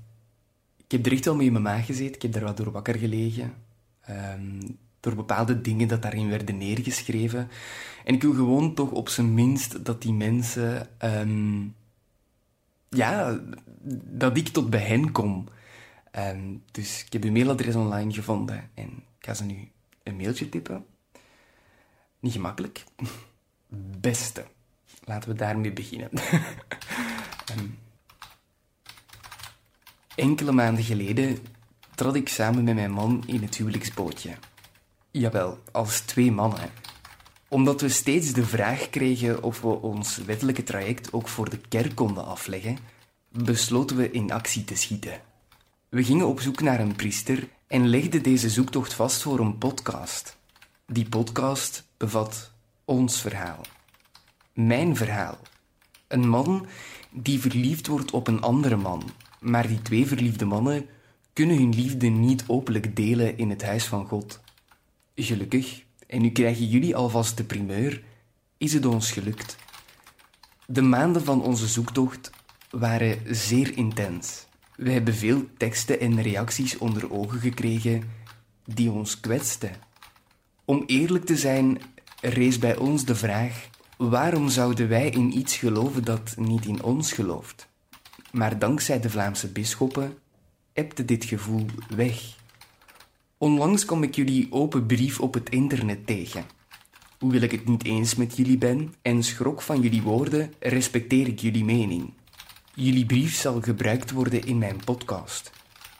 ik 0.78 0.92
heb 0.92 1.06
er 1.06 1.12
echt 1.12 1.26
wel 1.26 1.36
mee 1.36 1.46
in 1.46 1.52
mijn 1.52 1.64
maag 1.64 1.86
gezeten. 1.86 2.16
Ik 2.16 2.22
heb 2.22 2.34
daar 2.34 2.44
wat 2.44 2.58
door 2.58 2.72
wakker 2.72 2.96
gelegen. 2.96 3.54
Ehm, 4.02 4.62
door 5.00 5.16
bepaalde 5.16 5.62
dingen 5.62 5.88
dat 5.88 6.02
daarin 6.02 6.30
werden 6.30 6.58
neergeschreven. 6.58 7.50
En 8.04 8.14
ik 8.14 8.22
wil 8.22 8.34
gewoon 8.34 8.74
toch 8.74 8.92
op 8.92 9.10
zijn 9.10 9.34
minst 9.34 9.86
dat 9.86 10.02
die 10.02 10.14
mensen, 10.14 10.88
ja, 12.90 13.40
dat 14.06 14.38
ik 14.38 14.48
tot 14.48 14.70
bij 14.70 14.86
hen 14.86 15.12
kom. 15.12 15.48
Ehm, 16.12 16.56
dus 16.72 17.04
ik 17.06 17.14
heb 17.14 17.24
uw 17.24 17.32
mailadres 17.32 17.76
online 17.76 18.14
gevonden 18.14 18.70
en 18.74 18.88
ik 19.20 19.26
ga 19.26 19.34
ze 19.34 19.44
nu 19.44 19.72
een 20.04 20.16
mailtje 20.16 20.50
tippen. 20.50 20.86
Niet 22.20 22.34
gemakkelijk. 22.34 22.84
Beste. 24.02 24.46
Laten 25.04 25.30
we 25.30 25.36
daarmee 25.36 25.74
beginnen. 25.74 26.10
Ehm, 27.46 27.68
enkele 30.16 30.52
maanden 30.52 30.84
geleden 30.84 31.38
trad 31.96 32.16
ik 32.16 32.30
samen 32.30 32.64
met 32.64 32.76
mijn 32.76 32.92
man 32.92 33.24
in 33.26 33.42
het 33.42 33.56
huwelijksbootje. 33.56 34.36
Jawel, 35.12 35.60
als 35.72 36.00
twee 36.00 36.32
mannen. 36.32 36.70
Omdat 37.48 37.82
we 37.82 37.90
steeds 37.90 38.34
de 38.34 38.46
vraag 38.46 38.90
kregen 38.90 39.44
of 39.44 39.62
we 39.62 39.68
ons 39.68 40.18
wettelijke 40.18 40.64
traject 40.64 41.14
ook 41.14 41.28
voor 41.28 41.50
de 41.50 41.58
kerk 41.58 41.96
konden 41.96 42.26
afleggen, 42.26 42.78
besloten 43.30 43.98
we 43.98 44.12
in 44.12 44.32
actie 44.32 44.64
te 44.64 44.76
schieten. 44.76 45.22
We 45.92 46.04
gingen 46.04 46.28
op 46.28 46.40
zoek 46.40 46.62
naar 46.62 46.80
een 46.80 46.96
priester 46.96 47.48
en 47.68 47.88
legden 47.88 48.24
deze 48.24 48.50
zoektocht 48.50 48.94
vast 48.94 49.22
voor 49.22 49.40
een 49.40 49.58
podcast. 49.58 50.38
Die 50.86 51.10
podcast 51.10 51.88
bevat 51.98 52.52
ons 52.86 53.22
verhaal. 53.22 53.62
Mijn 54.54 54.96
verhaal. 54.96 55.38
Een 56.08 56.30
man 56.30 56.68
die 57.10 57.40
verliefd 57.40 57.88
wordt 57.88 58.12
op 58.12 58.28
een 58.28 58.42
andere 58.42 58.76
man, 58.76 59.04
maar 59.40 59.68
die 59.68 59.82
twee 59.82 60.08
verliefde 60.08 60.46
mannen 60.46 60.86
kunnen 61.34 61.58
hun 61.58 61.76
liefde 61.76 62.08
niet 62.08 62.44
openlijk 62.48 62.96
delen 62.96 63.38
in 63.38 63.50
het 63.50 63.64
huis 63.64 63.86
van 63.86 64.08
God. 64.08 64.40
Gelukkig, 65.16 65.84
en 66.08 66.22
nu 66.22 66.30
krijgen 66.30 66.66
jullie 66.66 66.96
alvast 66.96 67.38
de 67.38 67.44
primeur, 67.44 68.04
is 68.58 68.74
het 68.74 68.86
ons 68.86 69.12
gelukt. 69.12 69.56
De 70.66 70.82
maanden 70.82 71.24
van 71.24 71.42
onze 71.42 71.68
zoektocht 71.68 72.32
waren 72.70 73.36
zeer 73.36 73.78
intens. 73.78 74.50
We 74.82 74.92
hebben 74.92 75.14
veel 75.14 75.46
teksten 75.58 76.00
en 76.00 76.22
reacties 76.22 76.78
onder 76.78 77.12
ogen 77.12 77.40
gekregen 77.40 78.04
die 78.66 78.92
ons 78.92 79.20
kwetsten. 79.20 79.72
Om 80.66 80.84
eerlijk 80.86 81.26
te 81.26 81.38
zijn, 81.38 81.82
rees 82.22 82.60
bij 82.60 82.78
ons 82.78 83.06
de 83.06 83.16
vraag: 83.16 83.70
waarom 83.98 84.50
zouden 84.50 84.90
wij 84.90 85.10
in 85.10 85.38
iets 85.38 85.56
geloven 85.56 86.04
dat 86.04 86.34
niet 86.38 86.66
in 86.66 86.84
ons 86.84 87.14
gelooft? 87.14 87.68
Maar 88.32 88.60
dankzij 88.60 89.00
de 89.00 89.10
Vlaamse 89.10 89.48
bisschoppen 89.48 90.18
ebte 90.74 91.06
dit 91.06 91.26
gevoel 91.26 91.66
weg. 91.96 92.36
Onlangs 93.38 93.86
kwam 93.86 94.04
ik 94.04 94.16
jullie 94.16 94.48
open 94.52 94.86
brief 94.86 95.20
op 95.20 95.34
het 95.34 95.50
internet 95.50 96.08
tegen. 96.08 96.46
Hoewel 97.20 97.42
ik 97.42 97.52
het 97.52 97.68
niet 97.68 97.86
eens 97.86 98.16
met 98.16 98.38
jullie 98.38 98.58
ben 98.58 98.94
en 99.02 99.24
schrok 99.24 99.62
van 99.62 99.82
jullie 99.82 100.02
woorden, 100.02 100.54
respecteer 100.60 101.28
ik 101.28 101.40
jullie 101.40 101.66
mening. 101.66 102.14
Jullie 102.82 103.06
brief 103.06 103.36
zal 103.36 103.62
gebruikt 103.62 104.12
worden 104.12 104.44
in 104.44 104.58
mijn 104.58 104.80
podcast. 104.86 105.52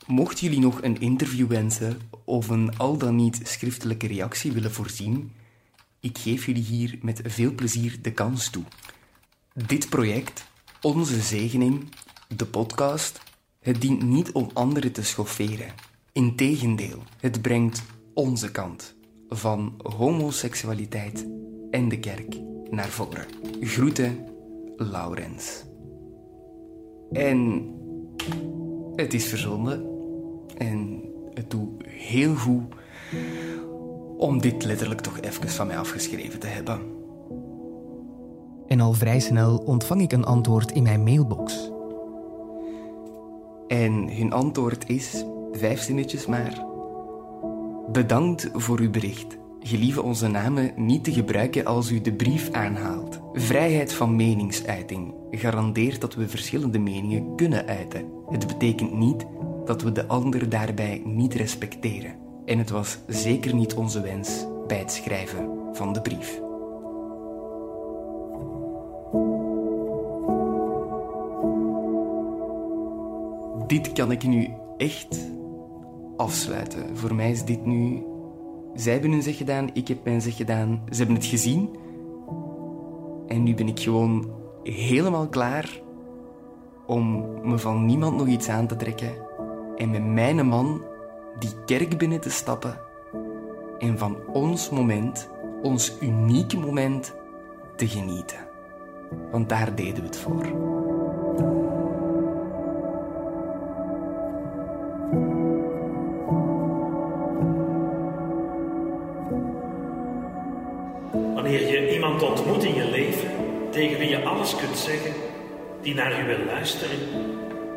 Mocht 0.06 0.40
jullie 0.40 0.58
nog 0.58 0.82
een 0.82 1.00
interview 1.00 1.46
wensen 1.46 2.00
of 2.24 2.48
een 2.48 2.78
al 2.78 2.98
dan 2.98 3.16
niet 3.16 3.40
schriftelijke 3.42 4.06
reactie 4.06 4.52
willen 4.52 4.72
voorzien, 4.72 5.32
ik 6.00 6.18
geef 6.18 6.46
jullie 6.46 6.62
hier 6.62 6.98
met 7.02 7.20
veel 7.24 7.54
plezier 7.54 7.98
de 8.02 8.12
kans 8.12 8.50
toe. 8.50 8.64
Dit 9.66 9.88
project, 9.88 10.44
Onze 10.80 11.20
Zegening, 11.20 11.88
de 12.36 12.46
podcast, 12.46 13.20
het 13.60 13.80
dient 13.80 14.02
niet 14.02 14.32
om 14.32 14.50
anderen 14.52 14.92
te 14.92 15.02
schofferen. 15.04 15.74
Integendeel, 16.12 17.02
het 17.20 17.42
brengt 17.42 17.82
onze 18.14 18.50
kant 18.50 18.94
van 19.28 19.74
homoseksualiteit 19.82 21.26
en 21.70 21.88
de 21.88 21.98
kerk 21.98 22.36
naar 22.70 22.88
voren. 22.88 23.26
Groeten, 23.60 24.28
Laurens. 24.76 25.70
En 27.12 27.70
het 28.94 29.14
is 29.14 29.26
verzonden. 29.26 29.86
En 30.56 31.02
het 31.34 31.50
doet 31.50 31.86
heel 31.86 32.34
goed 32.34 32.62
om 34.16 34.40
dit 34.40 34.64
letterlijk 34.64 35.00
toch 35.00 35.20
even 35.20 35.48
van 35.48 35.66
mij 35.66 35.78
afgeschreven 35.78 36.38
te 36.38 36.46
hebben. 36.46 36.80
En 38.66 38.80
al 38.80 38.92
vrij 38.92 39.20
snel 39.20 39.56
ontvang 39.56 40.00
ik 40.00 40.12
een 40.12 40.24
antwoord 40.24 40.70
in 40.70 40.82
mijn 40.82 41.02
mailbox. 41.02 41.70
En 43.66 44.16
hun 44.16 44.32
antwoord 44.32 44.88
is, 44.88 45.24
vijf 45.52 45.80
zinnetjes 45.80 46.26
maar. 46.26 46.64
Bedankt 47.92 48.48
voor 48.52 48.80
uw 48.80 48.90
bericht. 48.90 49.38
Gelieve 49.64 50.02
onze 50.02 50.28
namen 50.28 50.72
niet 50.76 51.04
te 51.04 51.12
gebruiken 51.12 51.64
als 51.64 51.90
u 51.90 52.00
de 52.00 52.12
brief 52.12 52.50
aanhaalt. 52.50 53.20
Vrijheid 53.32 53.92
van 53.92 54.16
meningsuiting 54.16 55.14
garandeert 55.30 56.00
dat 56.00 56.14
we 56.14 56.28
verschillende 56.28 56.78
meningen 56.78 57.36
kunnen 57.36 57.66
uiten. 57.66 58.06
Het 58.30 58.46
betekent 58.46 58.92
niet 58.92 59.26
dat 59.64 59.82
we 59.82 59.92
de 59.92 60.06
ander 60.06 60.48
daarbij 60.48 61.02
niet 61.04 61.34
respecteren. 61.34 62.14
En 62.44 62.58
het 62.58 62.70
was 62.70 62.98
zeker 63.06 63.54
niet 63.54 63.74
onze 63.74 64.00
wens 64.00 64.46
bij 64.66 64.78
het 64.78 64.92
schrijven 64.92 65.48
van 65.72 65.92
de 65.92 66.00
brief. 66.00 66.40
Dit 73.66 73.92
kan 73.92 74.10
ik 74.10 74.22
nu 74.22 74.48
echt 74.76 75.30
afsluiten. 76.16 76.96
Voor 76.96 77.14
mij 77.14 77.30
is 77.30 77.44
dit 77.44 77.66
nu. 77.66 78.02
Zij 78.74 78.92
hebben 78.92 79.10
hun 79.10 79.22
zeg 79.22 79.36
gedaan, 79.36 79.70
ik 79.72 79.88
heb 79.88 80.04
mijn 80.04 80.20
zeg 80.20 80.36
gedaan. 80.36 80.82
Ze 80.90 80.96
hebben 80.96 81.16
het 81.16 81.24
gezien. 81.24 81.76
En 83.26 83.42
nu 83.42 83.54
ben 83.54 83.68
ik 83.68 83.80
gewoon 83.80 84.30
helemaal 84.62 85.28
klaar 85.28 85.80
om 86.86 87.26
me 87.42 87.58
van 87.58 87.86
niemand 87.86 88.16
nog 88.16 88.26
iets 88.26 88.48
aan 88.48 88.66
te 88.66 88.76
trekken. 88.76 89.12
En 89.76 89.90
met 89.90 90.04
mijn 90.04 90.46
man 90.46 90.82
die 91.38 91.50
kerk 91.64 91.98
binnen 91.98 92.20
te 92.20 92.30
stappen. 92.30 92.80
En 93.78 93.98
van 93.98 94.16
ons 94.32 94.70
moment, 94.70 95.30
ons 95.62 95.96
unieke 96.00 96.58
moment, 96.58 97.14
te 97.76 97.88
genieten. 97.88 98.38
Want 99.30 99.48
daar 99.48 99.74
deden 99.74 99.94
we 99.94 100.02
het 100.02 100.18
voor. 100.18 100.46
Tegen 113.82 113.98
wie 113.98 114.08
je 114.08 114.24
alles 114.24 114.56
kunt 114.56 114.78
zeggen, 114.78 115.12
die 115.80 115.94
naar 115.94 116.16
je 116.16 116.24
wil 116.24 116.44
luisteren, 116.46 116.98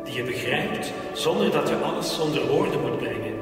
die 0.04 0.14
je 0.14 0.22
begrijpt 0.22 0.92
zonder 1.12 1.50
dat 1.50 1.68
je 1.68 1.76
alles 1.76 2.18
onder 2.18 2.46
woorden 2.48 2.80
moet 2.80 2.98
brengen. 2.98 3.34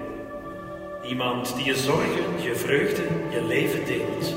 Iemand 1.02 1.54
die 1.56 1.64
je 1.64 1.76
zorgen, 1.76 2.42
je 2.42 2.54
vreugde, 2.54 3.02
je 3.30 3.42
leven 3.42 3.84
deelt. 3.86 4.34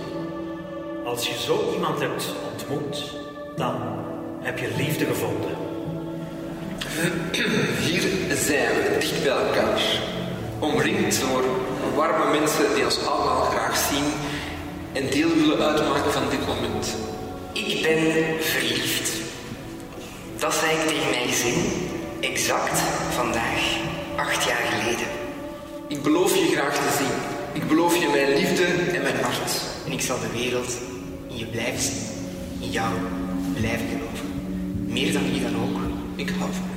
Als 1.05 1.27
je 1.27 1.33
zo 1.33 1.73
iemand 1.73 1.99
hebt 1.99 2.35
ontmoet, 2.51 3.13
dan 3.55 3.75
heb 4.41 4.59
je 4.59 4.69
liefde 4.77 5.05
gevonden. 5.05 5.55
Hier 7.81 8.01
zijn 8.35 8.73
we, 8.73 8.97
dicht 8.99 9.23
bij 9.23 9.31
elkaar. 9.31 9.81
Omringd 10.59 11.21
door 11.21 11.43
warme 11.95 12.39
mensen 12.39 12.75
die 12.75 12.83
ons 12.83 13.05
allemaal 13.05 13.41
graag 13.41 13.77
zien 13.77 14.05
en 14.93 15.09
deel 15.09 15.29
willen 15.29 15.67
uitmaken 15.67 16.11
van 16.11 16.29
dit 16.29 16.47
moment. 16.47 17.15
Ik 17.77 17.83
ben 17.83 18.43
verliefd. 18.43 19.11
Dat 20.37 20.53
zei 20.53 20.71
ik 20.71 20.87
tegen 20.87 21.09
mijn 21.09 21.27
gezin 21.27 21.53
exact 22.19 22.79
vandaag, 23.09 23.77
acht 24.15 24.43
jaar 24.43 24.65
geleden. 24.71 25.07
Ik 25.87 26.03
beloof 26.03 26.35
je 26.35 26.55
graag 26.55 26.75
te 26.75 26.95
zien. 26.97 27.61
Ik 27.61 27.67
beloof 27.67 27.97
je 27.97 28.07
mijn 28.07 28.33
liefde 28.33 28.65
en 28.65 29.01
mijn 29.01 29.15
hart. 29.21 29.61
En 29.85 29.91
ik 29.91 30.01
zal 30.01 30.19
de 30.19 30.39
wereld 30.39 30.77
in 31.29 31.37
je 31.37 31.45
blijven 31.45 31.79
zien, 31.79 32.07
in 32.59 32.69
jou 32.69 32.93
blijven 33.59 33.87
geloven. 33.87 34.29
Meer 34.85 35.13
dan 35.13 35.31
wie 35.31 35.41
dan 35.41 35.55
ook. 35.55 35.79
Ik 36.15 36.29
hou 36.29 36.51
van 36.53 36.76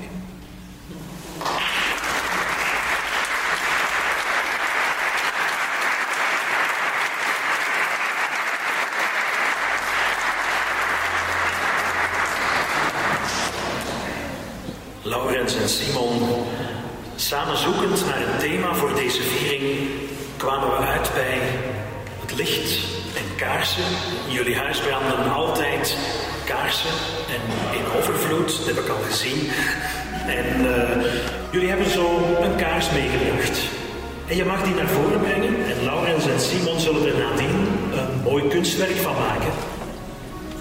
meegebracht. 32.89 33.59
En 34.27 34.37
je 34.37 34.45
mag 34.45 34.63
die 34.63 34.75
naar 34.75 34.89
voren 34.89 35.21
brengen 35.21 35.55
en 35.71 35.85
Laurens 35.85 36.27
en 36.27 36.41
Simon 36.41 36.81
zullen 36.81 37.07
er 37.07 37.19
nadien 37.19 37.67
een 37.93 38.23
mooi 38.23 38.49
kunstwerk 38.49 38.97
van 38.97 39.15
maken. 39.15 39.53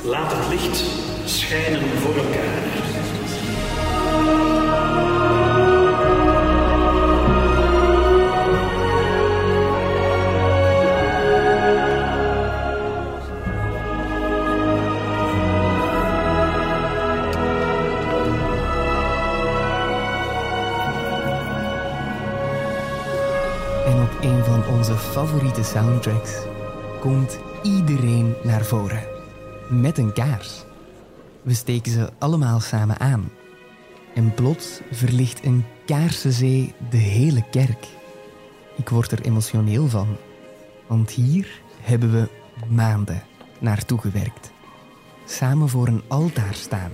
Laat 0.04 0.32
het 0.36 0.50
licht 0.50 0.84
schijnen 1.26 1.82
voor 2.02 2.16
elkaar. 2.16 2.89
Favoriete 25.00 25.64
soundtracks 25.64 26.38
komt 27.00 27.40
iedereen 27.64 28.34
naar 28.44 28.66
voren. 28.66 29.04
Met 29.70 29.98
een 29.98 30.14
kaars. 30.14 30.64
We 31.42 31.54
steken 31.54 31.92
ze 31.92 32.10
allemaal 32.18 32.60
samen 32.60 33.00
aan. 33.00 33.30
En 34.16 34.34
plots 34.34 34.80
verlicht 34.92 35.46
een 35.46 35.66
kaarsenzee 35.86 36.74
de 36.90 36.98
hele 36.98 37.44
kerk. 37.52 37.88
Ik 38.76 38.90
word 38.90 39.12
er 39.12 39.22
emotioneel 39.22 39.88
van. 39.88 40.08
Want 40.88 41.10
hier 41.12 41.62
hebben 41.82 42.12
we 42.12 42.30
maanden 42.68 43.24
naartoe 43.60 44.00
gewerkt. 44.00 44.52
Samen 45.26 45.70
voor 45.70 45.88
een 45.88 46.04
altaar 46.08 46.54
staan. 46.54 46.92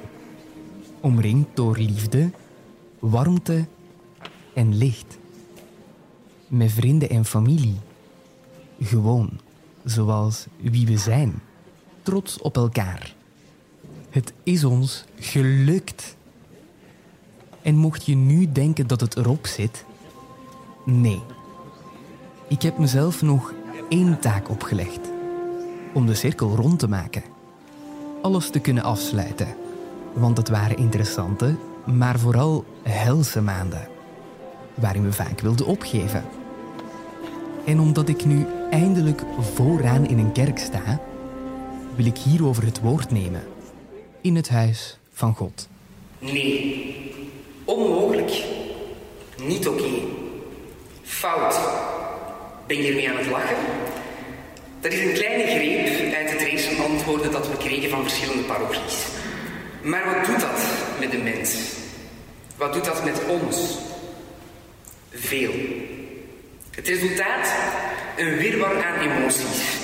Omringd 1.02 1.48
door 1.54 1.78
liefde, 1.78 2.32
warmte 3.00 3.66
en 4.54 4.78
licht 4.78 5.18
met 6.48 6.72
vrienden 6.72 7.10
en 7.10 7.26
familie. 7.26 7.76
Gewoon, 8.80 9.30
zoals 9.84 10.46
wie 10.62 10.86
we 10.86 10.98
zijn. 10.98 11.42
Trots 12.02 12.42
op 12.42 12.56
elkaar. 12.56 13.16
Het 14.10 14.34
is 14.44 14.64
ons 14.64 15.06
gelukt. 15.20 16.16
En 17.62 17.76
mocht 17.76 18.06
je 18.06 18.16
nu 18.16 18.52
denken 18.52 18.88
dat 18.88 19.02
het 19.02 19.18
erop 19.18 19.46
zit, 19.46 19.86
nee. 20.86 21.22
Ik 22.48 22.62
heb 22.62 22.78
mezelf 22.78 23.22
nog 23.22 23.54
één 23.90 24.20
taak 24.20 24.50
opgelegd. 24.50 25.00
Om 25.94 26.06
de 26.06 26.16
cirkel 26.16 26.56
rond 26.56 26.80
te 26.80 26.88
maken. 26.88 27.24
Alles 28.22 28.50
te 28.50 28.60
kunnen 28.60 28.84
afsluiten. 28.84 29.56
Want 30.14 30.38
het 30.38 30.50
waren 30.50 30.78
interessante, 30.78 31.56
maar 31.86 32.20
vooral 32.20 32.66
helse 32.84 33.42
maanden 33.42 33.88
waarin 34.76 35.04
we 35.04 35.14
vaak 35.14 35.40
wilden 35.40 35.66
opgeven. 35.66 36.24
En 37.66 37.80
omdat 37.80 38.10
ik 38.10 38.26
nu 38.26 38.46
eindelijk 38.76 39.22
vooraan 39.54 40.08
in 40.08 40.18
een 40.18 40.32
kerk 40.32 40.58
sta, 40.58 41.02
wil 41.96 42.06
ik 42.06 42.18
hierover 42.18 42.64
het 42.64 42.82
woord 42.82 43.12
nemen. 43.12 43.44
In 44.22 44.36
het 44.36 44.50
huis 44.50 44.98
van 45.14 45.36
God. 45.36 45.68
Nee, 46.20 46.96
onmogelijk. 47.64 48.44
Niet 49.44 49.68
oké. 49.68 49.90
Fout. 51.04 51.60
Ben 52.68 52.78
je 52.78 52.88
ermee 52.88 53.10
aan 53.10 53.18
het 53.18 53.30
lachen? 53.30 53.56
Dat 54.80 54.92
is 54.92 55.00
een 55.00 55.14
kleine 55.14 55.44
greep 55.44 56.14
uit 56.14 56.32
het 56.32 56.42
reeks 56.42 56.64
van 56.64 56.86
antwoorden 56.86 57.32
dat 57.32 57.50
we 57.50 57.58
kregen 57.58 57.90
van 57.90 58.02
verschillende 58.02 58.44
parochies. 58.44 59.06
Maar 59.82 60.06
wat 60.06 60.26
doet 60.26 60.40
dat 60.40 60.62
met 61.00 61.12
de 61.12 61.18
mens? 61.18 61.56
Wat 62.58 62.74
doet 62.74 62.86
dat 62.86 63.04
met 63.04 63.22
ons? 63.28 63.78
Veel. 65.12 65.54
Het 66.72 66.88
resultaat? 66.88 67.54
Een 68.18 68.38
wirwar 68.38 68.84
aan 68.84 69.00
emoties. 69.00 69.78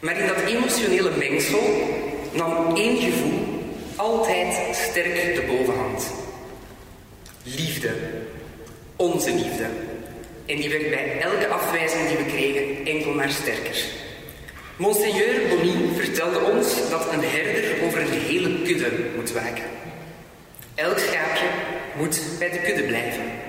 Maar 0.00 0.18
in 0.20 0.26
dat 0.26 0.40
emotionele 0.46 1.10
mengsel 1.16 1.62
nam 2.32 2.76
één 2.76 2.96
gevoel 2.96 3.42
altijd 3.96 4.76
sterk 4.76 5.34
de 5.34 5.42
bovenhand. 5.46 6.12
Liefde. 7.42 7.90
Onze 8.96 9.34
liefde. 9.34 9.66
En 10.46 10.56
die 10.56 10.70
werd 10.70 10.90
bij 10.90 11.20
elke 11.20 11.46
afwijzing 11.46 12.08
die 12.08 12.16
we 12.16 12.24
kregen 12.24 12.86
enkel 12.86 13.12
maar 13.12 13.30
sterker. 13.30 13.84
Monseigneur 14.76 15.48
Bonny 15.48 15.94
vertelde 15.94 16.40
ons 16.40 16.90
dat 16.90 17.12
een 17.12 17.24
herder 17.24 17.84
over 17.86 18.00
een 18.00 18.20
hele 18.20 18.62
kudde 18.62 18.90
moet 19.16 19.32
waken. 19.32 19.64
Elk 20.74 20.98
schaapje 20.98 21.46
moet 21.96 22.20
bij 22.38 22.50
de 22.50 22.58
kudde 22.58 22.82
blijven. 22.82 23.41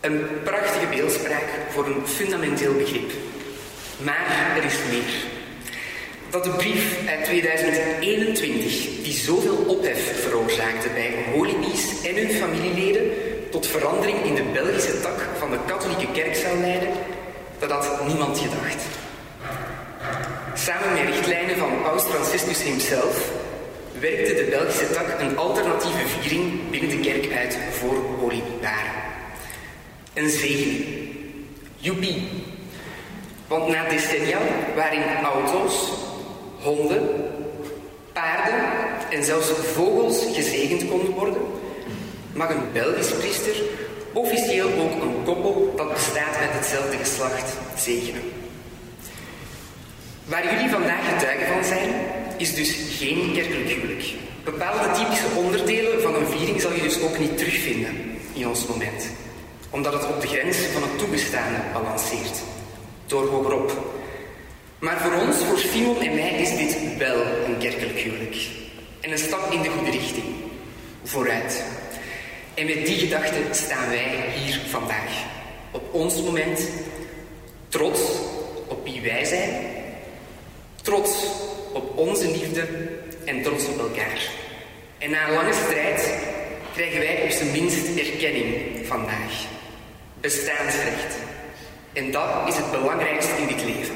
Een 0.00 0.26
prachtige 0.44 0.86
beeldspraak 0.86 1.48
voor 1.70 1.86
een 1.86 2.06
fundamenteel 2.06 2.74
begrip. 2.74 3.10
Maar 4.02 4.56
er 4.56 4.64
is 4.64 4.78
meer. 4.90 5.12
Dat 6.30 6.44
de 6.44 6.50
brief 6.50 7.08
uit 7.08 7.24
2021, 7.24 9.02
die 9.02 9.12
zoveel 9.12 9.56
ophef 9.56 10.22
veroorzaakte 10.22 10.88
bij 10.94 11.14
holibies 11.32 12.04
en 12.04 12.16
hun 12.16 12.30
familieleden, 12.30 13.10
tot 13.50 13.66
verandering 13.66 14.24
in 14.24 14.34
de 14.34 14.42
Belgische 14.52 15.00
tak 15.00 15.28
van 15.38 15.50
de 15.50 15.58
katholieke 15.66 16.12
kerk 16.12 16.34
zou 16.34 16.58
leiden, 16.58 16.88
dat 17.58 17.70
had 17.70 18.06
niemand 18.06 18.38
gedacht. 18.38 18.84
Samen 20.54 20.92
met 20.92 21.14
richtlijnen 21.14 21.56
van 21.56 21.82
Paus 21.82 22.02
Franciscus 22.02 22.62
himself 22.62 23.30
werkte 23.98 24.34
de 24.34 24.46
Belgische 24.50 24.90
tak 24.90 25.20
een 25.20 25.36
alternatieve 25.36 26.06
viering 26.06 26.70
binnen 26.70 26.90
de 26.90 27.00
kerk 27.00 27.32
uit 27.32 27.58
voor 27.70 27.96
holiebaren. 28.18 29.09
Een 30.14 30.30
zegen. 30.30 30.84
Joepie. 31.76 32.28
Want 33.46 33.68
na 33.68 33.88
decennia 33.88 34.38
waarin 34.74 35.02
auto's, 35.24 35.74
honden, 36.60 37.08
paarden 38.12 38.60
en 39.10 39.24
zelfs 39.24 39.48
vogels 39.48 40.24
gezegend 40.34 40.88
konden 40.88 41.12
worden, 41.12 41.42
mag 42.32 42.50
een 42.50 42.72
Belgisch 42.72 43.12
priester 43.12 43.54
officieel 44.12 44.66
ook 44.66 45.02
een 45.02 45.24
koppel 45.24 45.72
dat 45.76 45.92
bestaat 45.92 46.36
uit 46.36 46.52
hetzelfde 46.52 46.96
geslacht 46.96 47.52
zegenen. 47.76 48.22
Waar 50.24 50.54
jullie 50.54 50.70
vandaag 50.70 51.08
getuigen 51.12 51.46
van 51.46 51.64
zijn, 51.64 51.90
is 52.36 52.54
dus 52.54 52.76
geen 52.98 53.32
kerkelijk 53.34 53.70
huwelijk. 53.70 54.04
Bepaalde 54.44 54.90
typische 54.94 55.26
onderdelen 55.36 56.02
van 56.02 56.14
een 56.14 56.26
viering 56.26 56.60
zal 56.60 56.72
je 56.72 56.82
dus 56.82 57.00
ook 57.00 57.18
niet 57.18 57.38
terugvinden 57.38 58.18
in 58.32 58.48
ons 58.48 58.66
moment 58.66 59.10
omdat 59.70 59.92
het 59.92 60.06
op 60.06 60.20
de 60.20 60.26
grens 60.26 60.56
van 60.56 60.82
het 60.82 60.98
toegestane 60.98 61.58
balanceert. 61.72 62.42
Door 63.06 63.28
hogerop. 63.28 63.94
Maar 64.78 65.00
voor 65.00 65.12
ons, 65.12 65.36
voor 65.36 65.58
Simon 65.58 66.00
en 66.00 66.14
mij, 66.14 66.30
is 66.30 66.56
dit 66.56 66.96
wel 66.98 67.22
een 67.46 67.58
kerkelijk 67.58 67.98
huwelijk. 67.98 68.36
En 69.00 69.10
een 69.10 69.18
stap 69.18 69.52
in 69.52 69.62
de 69.62 69.68
goede 69.68 69.90
richting. 69.90 70.26
Vooruit. 71.02 71.64
En 72.54 72.66
met 72.66 72.86
die 72.86 72.98
gedachte 72.98 73.40
staan 73.50 73.88
wij 73.88 74.32
hier 74.36 74.60
vandaag. 74.68 75.24
Op 75.70 75.94
ons 75.94 76.22
moment. 76.22 76.68
Trots 77.68 78.00
op 78.66 78.84
wie 78.84 79.00
wij 79.00 79.24
zijn. 79.24 79.50
Trots 80.82 81.24
op 81.72 81.98
onze 81.98 82.30
liefde 82.30 82.66
en 83.24 83.42
trots 83.42 83.64
op 83.66 83.78
elkaar. 83.78 84.30
En 84.98 85.10
na 85.10 85.28
een 85.28 85.34
lange 85.34 85.52
strijd 85.52 86.14
krijgen 86.74 86.98
wij 86.98 87.22
op 87.22 87.30
zijn 87.30 87.50
minst 87.50 87.98
erkenning 87.98 88.86
vandaag 88.86 89.58
bestaansrecht. 90.20 91.14
En 91.92 92.10
dat 92.10 92.48
is 92.48 92.56
het 92.56 92.70
belangrijkste 92.70 93.36
in 93.36 93.46
dit 93.46 93.64
leven. 93.64 93.94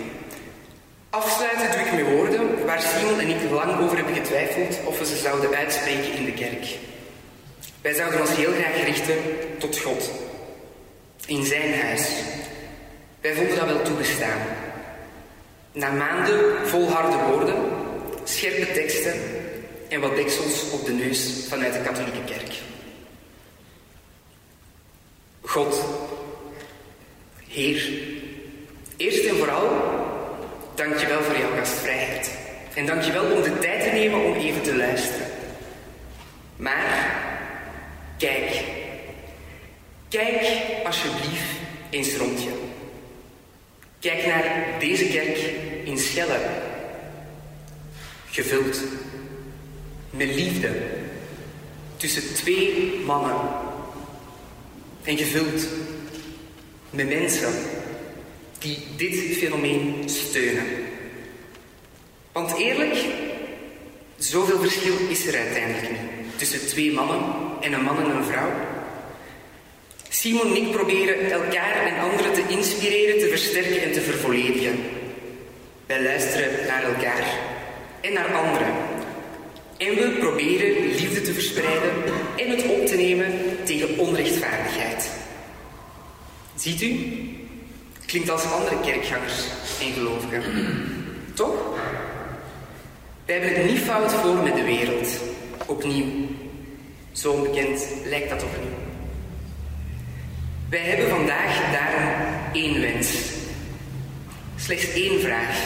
Afsluiten 1.10 1.70
doe 1.70 1.80
ik 1.80 1.92
met 1.92 2.14
woorden 2.14 2.66
waar 2.66 2.80
Simon 2.80 3.20
en 3.20 3.28
ik 3.28 3.50
lang 3.50 3.80
over 3.80 3.96
hebben 3.96 4.14
getwijfeld 4.14 4.78
of 4.84 4.98
we 4.98 5.06
ze 5.06 5.16
zouden 5.16 5.54
uitspreken 5.54 6.12
in 6.12 6.24
de 6.24 6.32
kerk. 6.32 6.66
Wij 7.80 7.94
zouden 7.94 8.20
ons 8.20 8.36
heel 8.36 8.52
graag 8.52 8.84
richten 8.84 9.16
tot 9.58 9.78
God. 9.78 10.10
In 11.26 11.44
zijn 11.44 11.80
huis. 11.80 12.08
Wij 13.20 13.34
vonden 13.34 13.56
dat 13.56 13.66
wel 13.66 13.82
toegestaan. 13.82 14.38
Na 15.72 15.90
maanden 15.90 16.66
volharde 16.68 17.16
woorden, 17.16 17.54
scherpe 18.24 18.72
teksten 18.72 19.14
en 19.88 20.00
wat 20.00 20.16
deksels 20.16 20.70
op 20.70 20.86
de 20.86 20.92
neus 20.92 21.46
vanuit 21.48 21.72
de 21.72 21.80
katholieke 21.80 22.24
kerk. 22.24 22.52
God, 25.40 25.84
Heer, 27.54 27.90
eerst 28.96 29.24
en 29.24 29.36
vooral, 29.36 29.68
dank 30.74 30.98
je 30.98 31.06
wel 31.06 31.22
voor 31.22 31.38
jouw 31.38 31.56
gastvrijheid. 31.56 32.38
En 32.74 32.86
dank 32.86 33.02
je 33.02 33.12
wel 33.12 33.24
om 33.24 33.42
de 33.42 33.58
tijd 33.58 33.82
te 33.82 33.90
nemen 33.90 34.24
om 34.24 34.34
even 34.34 34.62
te 34.62 34.76
luisteren. 34.76 35.26
Maar, 36.56 37.22
kijk. 38.18 38.64
Kijk 40.08 40.46
alsjeblieft 40.84 41.50
eens 41.90 42.16
rond 42.16 42.42
je. 42.42 42.50
Kijk 44.00 44.26
naar 44.26 44.66
deze 44.78 45.06
kerk 45.06 45.38
in 45.84 45.98
Schelle. 45.98 46.38
Gevuld 48.30 48.82
met 50.10 50.34
liefde 50.34 50.70
tussen 51.96 52.34
twee 52.34 53.00
mannen 53.06 53.36
en 55.04 55.16
gevuld 55.16 55.66
met 56.94 57.08
mensen 57.08 57.52
die 58.58 58.78
dit 58.96 59.36
fenomeen 59.36 60.02
steunen. 60.06 60.66
Want 62.32 62.58
eerlijk, 62.58 62.96
zoveel 64.16 64.58
verschil 64.58 64.94
is 65.08 65.26
er 65.26 65.36
uiteindelijk 65.38 65.90
niet 65.90 66.38
tussen 66.38 66.66
twee 66.66 66.92
mannen 66.92 67.20
en 67.60 67.72
een 67.72 67.82
man 67.82 67.98
en 67.98 68.16
een 68.16 68.24
vrouw. 68.24 68.52
Simon 70.08 70.46
en 70.46 70.62
ik 70.62 70.70
proberen 70.70 71.30
elkaar 71.30 71.86
en 71.86 72.00
anderen 72.00 72.32
te 72.32 72.44
inspireren, 72.48 73.18
te 73.18 73.28
versterken 73.28 73.82
en 73.82 73.92
te 73.92 74.00
vervolledigen. 74.00 74.78
Wij 75.86 76.02
luisteren 76.02 76.66
naar 76.66 76.82
elkaar 76.82 77.38
en 78.00 78.12
naar 78.12 78.34
anderen. 78.34 78.74
En 79.76 79.94
we 79.94 80.16
proberen 80.18 80.86
liefde 80.86 81.20
te 81.20 81.32
verspreiden 81.32 81.92
en 82.36 82.50
het 82.50 82.66
op 82.66 82.86
te 82.86 82.96
nemen 82.96 83.32
tegen 83.64 83.98
onrechtvaardigheid. 83.98 85.23
Ziet 86.64 86.82
u? 86.82 86.96
Klinkt 88.06 88.30
als 88.30 88.44
andere 88.44 88.80
kerkgangers 88.80 89.34
en 89.80 89.92
gelovigen. 89.92 90.42
Toch? 91.34 91.78
Wij 93.24 93.38
hebben 93.38 93.62
het 93.62 93.70
niet 93.70 93.80
fout 93.80 94.12
voor 94.12 94.34
met 94.34 94.54
de 94.54 94.64
wereld. 94.64 95.08
Opnieuw. 95.66 96.06
Zo 97.12 97.32
onbekend 97.32 97.86
lijkt 98.04 98.30
dat 98.30 98.42
opnieuw. 98.42 98.78
Wij 100.68 100.80
hebben 100.80 101.08
vandaag 101.08 101.72
daarom 101.72 102.34
één 102.52 102.80
wens. 102.80 103.08
Slechts 104.56 104.92
één 104.92 105.20
vraag. 105.20 105.58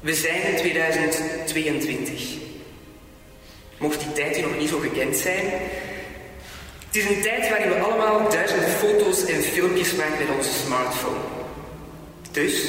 We 0.00 0.14
zijn 0.14 0.42
in 0.42 0.56
2022. 0.56 2.22
Mocht 3.78 4.00
die 4.00 4.12
tijd 4.12 4.38
u 4.38 4.40
nog 4.40 4.58
niet 4.58 4.68
zo 4.68 4.78
gekend 4.78 5.16
zijn. 5.16 5.44
Het 6.98 7.08
is 7.10 7.16
een 7.16 7.22
tijd 7.22 7.48
waarin 7.48 7.68
we 7.68 7.78
allemaal 7.78 8.30
duizenden 8.30 8.68
foto's 8.68 9.24
en 9.24 9.42
filmpjes 9.42 9.94
maken 9.94 10.18
met 10.18 10.36
onze 10.36 10.50
smartphone. 10.50 11.20
Dus 12.30 12.62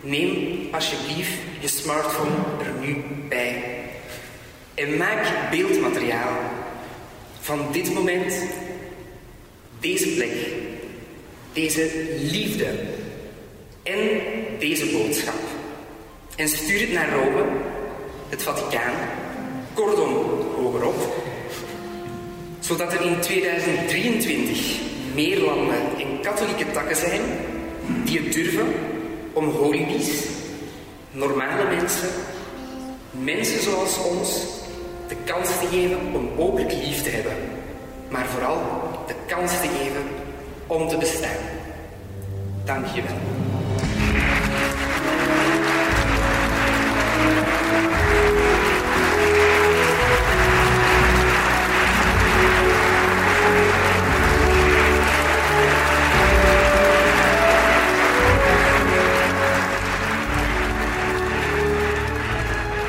neem 0.00 0.68
alsjeblieft 0.70 1.38
je 1.60 1.68
smartphone 1.68 2.34
er 2.64 2.86
nu 2.86 3.04
bij. 3.28 3.64
En 4.74 4.96
maak 4.96 5.50
beeldmateriaal 5.50 6.38
van 7.40 7.72
dit 7.72 7.94
moment, 7.94 8.34
deze 9.80 10.08
plek, 10.08 10.34
deze 11.52 11.90
liefde 12.20 12.66
en 13.82 14.20
deze 14.58 14.86
boodschap. 14.86 15.40
En 16.36 16.48
stuur 16.48 16.80
het 16.80 16.92
naar 16.92 17.12
Rome, 17.12 17.44
het 18.28 18.42
Vaticaan, 18.42 18.94
cordon 19.74 20.14
hogerop, 20.56 21.17
zodat 22.68 22.92
er 22.92 23.00
in 23.00 23.20
2023 23.20 24.80
meer 25.14 25.40
landen 25.40 25.80
en 25.98 26.20
katholieke 26.22 26.70
takken 26.70 26.96
zijn 26.96 27.20
die 28.04 28.18
het 28.18 28.32
durven 28.32 28.66
om 29.32 29.50
holibies, 29.50 30.26
normale 31.10 31.76
mensen, 31.76 32.08
mensen 33.10 33.62
zoals 33.62 33.98
ons, 33.98 34.46
de 35.08 35.16
kans 35.24 35.48
te 35.48 35.66
geven 35.66 35.98
om 36.14 36.30
openlijk 36.36 36.72
lief 36.72 37.02
te 37.02 37.10
hebben, 37.10 37.36
maar 38.08 38.26
vooral 38.26 38.60
de 39.06 39.14
kans 39.26 39.52
te 39.52 39.68
geven 39.68 40.02
om 40.66 40.88
te 40.88 40.96
bestaan. 40.96 41.44
Dank 42.64 42.86
je 42.86 43.02
wel. 43.02 43.37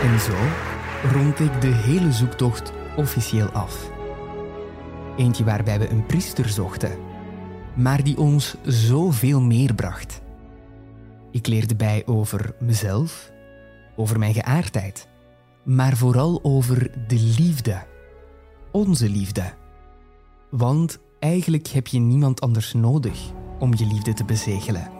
En 0.01 0.19
zo 0.19 0.35
rond 1.13 1.39
ik 1.39 1.61
de 1.61 1.67
hele 1.67 2.11
zoektocht 2.11 2.71
officieel 2.95 3.47
af. 3.47 3.91
Eentje 5.17 5.43
waarbij 5.43 5.79
we 5.79 5.89
een 5.89 6.05
priester 6.05 6.49
zochten, 6.49 6.97
maar 7.75 8.03
die 8.03 8.17
ons 8.17 8.55
zoveel 8.63 9.41
meer 9.41 9.73
bracht. 9.73 10.21
Ik 11.31 11.47
leerde 11.47 11.75
bij 11.75 12.03
over 12.05 12.55
mezelf, 12.59 13.31
over 13.95 14.19
mijn 14.19 14.33
geaardheid, 14.33 15.07
maar 15.63 15.97
vooral 15.97 16.39
over 16.43 16.91
de 17.07 17.33
liefde. 17.37 17.83
Onze 18.71 19.09
liefde. 19.09 19.53
Want 20.49 20.99
eigenlijk 21.19 21.67
heb 21.67 21.87
je 21.87 21.99
niemand 21.99 22.41
anders 22.41 22.73
nodig 22.73 23.31
om 23.59 23.73
je 23.75 23.85
liefde 23.85 24.13
te 24.13 24.25
bezegelen. 24.25 24.91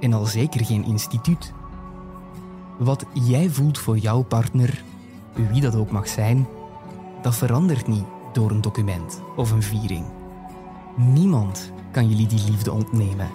En 0.00 0.12
al 0.12 0.24
zeker 0.24 0.64
geen 0.64 0.84
instituut. 0.84 1.52
Wat 2.80 3.04
jij 3.12 3.50
voelt 3.50 3.78
voor 3.78 3.98
jouw 3.98 4.22
partner, 4.22 4.82
wie 5.50 5.60
dat 5.60 5.74
ook 5.74 5.90
mag 5.90 6.08
zijn, 6.08 6.46
dat 7.22 7.36
verandert 7.36 7.86
niet 7.86 8.04
door 8.32 8.50
een 8.50 8.60
document 8.60 9.20
of 9.36 9.50
een 9.50 9.62
viering. 9.62 10.04
Niemand 10.96 11.72
kan 11.90 12.08
jullie 12.08 12.26
die 12.26 12.44
liefde 12.50 12.72
ontnemen. 12.72 13.28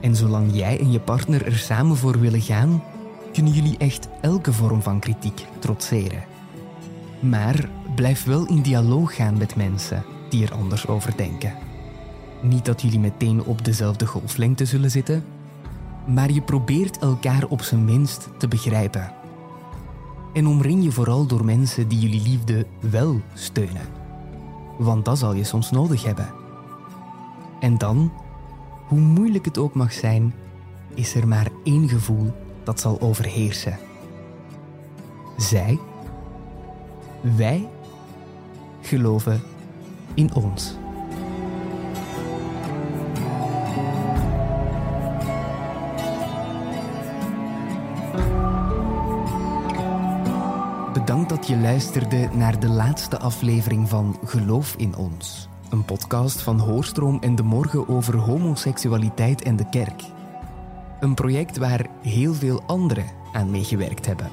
En 0.00 0.16
zolang 0.16 0.54
jij 0.54 0.80
en 0.80 0.92
je 0.92 1.00
partner 1.00 1.46
er 1.46 1.56
samen 1.56 1.96
voor 1.96 2.20
willen 2.20 2.40
gaan, 2.40 2.82
kunnen 3.32 3.52
jullie 3.52 3.78
echt 3.78 4.08
elke 4.20 4.52
vorm 4.52 4.82
van 4.82 5.00
kritiek 5.00 5.46
trotseren. 5.58 6.24
Maar 7.20 7.68
blijf 7.94 8.24
wel 8.24 8.46
in 8.46 8.62
dialoog 8.62 9.14
gaan 9.14 9.38
met 9.38 9.56
mensen 9.56 10.04
die 10.28 10.46
er 10.46 10.54
anders 10.54 10.86
over 10.86 11.16
denken. 11.16 11.54
Niet 12.40 12.64
dat 12.64 12.82
jullie 12.82 13.00
meteen 13.00 13.44
op 13.44 13.64
dezelfde 13.64 14.06
golflengte 14.06 14.64
zullen 14.64 14.90
zitten, 14.90 15.24
maar 16.06 16.32
je 16.32 16.42
probeert 16.42 16.98
elkaar 16.98 17.44
op 17.48 17.62
zijn 17.62 17.84
minst 17.84 18.28
te 18.38 18.48
begrijpen. 18.48 19.12
En 20.32 20.46
omring 20.46 20.84
je 20.84 20.92
vooral 20.92 21.26
door 21.26 21.44
mensen 21.44 21.88
die 21.88 21.98
jullie 21.98 22.22
liefde 22.22 22.66
wel 22.80 23.20
steunen. 23.34 23.86
Want 24.78 25.04
dat 25.04 25.18
zal 25.18 25.34
je 25.34 25.44
soms 25.44 25.70
nodig 25.70 26.04
hebben. 26.04 26.34
En 27.60 27.78
dan, 27.78 28.12
hoe 28.86 29.00
moeilijk 29.00 29.44
het 29.44 29.58
ook 29.58 29.74
mag 29.74 29.92
zijn, 29.92 30.34
is 30.94 31.14
er 31.14 31.28
maar 31.28 31.48
één 31.64 31.88
gevoel 31.88 32.32
dat 32.64 32.80
zal 32.80 33.00
overheersen. 33.00 33.78
Zij, 35.36 35.78
wij, 37.36 37.68
geloven 38.80 39.42
in 40.14 40.34
ons. 40.34 40.76
Dat 51.42 51.50
je 51.50 51.58
luisterde 51.58 52.28
naar 52.32 52.60
de 52.60 52.68
laatste 52.68 53.18
aflevering 53.18 53.88
van 53.88 54.18
Geloof 54.24 54.74
in 54.76 54.96
ons. 54.96 55.48
Een 55.70 55.84
podcast 55.84 56.42
van 56.42 56.58
Hoorstroom 56.58 57.18
en 57.20 57.34
de 57.34 57.42
Morgen 57.42 57.88
over 57.88 58.16
homoseksualiteit 58.16 59.42
en 59.42 59.56
de 59.56 59.68
kerk. 59.68 60.02
Een 61.00 61.14
project 61.14 61.56
waar 61.56 61.86
heel 62.02 62.34
veel 62.34 62.62
anderen 62.66 63.04
aan 63.32 63.50
meegewerkt 63.50 64.06
hebben. 64.06 64.30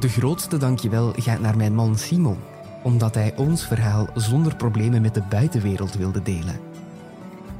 De 0.00 0.08
grootste 0.08 0.56
dankjewel 0.56 1.12
gaat 1.16 1.40
naar 1.40 1.56
mijn 1.56 1.74
man 1.74 1.98
Simon, 1.98 2.38
omdat 2.82 3.14
hij 3.14 3.36
ons 3.36 3.66
verhaal 3.66 4.08
zonder 4.14 4.56
problemen 4.56 5.02
met 5.02 5.14
de 5.14 5.22
buitenwereld 5.28 5.94
wilde 5.94 6.22
delen. 6.22 6.60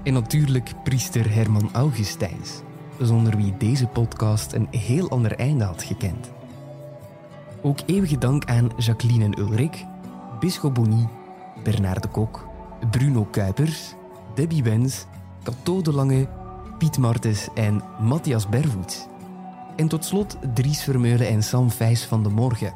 En 0.03 0.13
natuurlijk 0.13 0.73
priester 0.85 1.35
Herman 1.35 1.69
Augustijns, 1.73 2.61
zonder 3.01 3.37
wie 3.37 3.57
deze 3.59 3.87
podcast 3.87 4.53
een 4.53 4.69
heel 4.71 5.11
ander 5.11 5.39
einde 5.39 5.65
had 5.65 5.83
gekend. 5.83 6.35
Ook 7.67 7.79
eeuwige 7.87 8.19
dank 8.19 8.45
aan 8.45 8.71
Jacqueline 8.77 9.25
en 9.25 9.39
Ulrik, 9.39 9.85
Bonny, 10.73 11.09
Bernard 11.63 12.03
de 12.03 12.09
Kok, 12.09 12.47
Bruno 12.91 13.25
Kuipers, 13.25 13.95
Debbie 14.35 14.63
Wens, 14.63 15.07
Cato 15.43 15.83
de 15.83 15.93
Lange, 15.93 16.29
Piet 16.79 16.99
Martens 16.99 17.49
en 17.55 17.83
Matthias 18.01 18.49
Bervoets. 18.49 19.07
En 19.77 19.89
tot 19.89 20.05
slot 20.05 20.37
Dries 20.55 20.83
Vermeulen 20.83 21.29
en 21.29 21.43
Sam 21.43 21.71
Vijs 21.71 22.05
van 22.05 22.23
de 22.23 22.29
Morgen. 22.29 22.75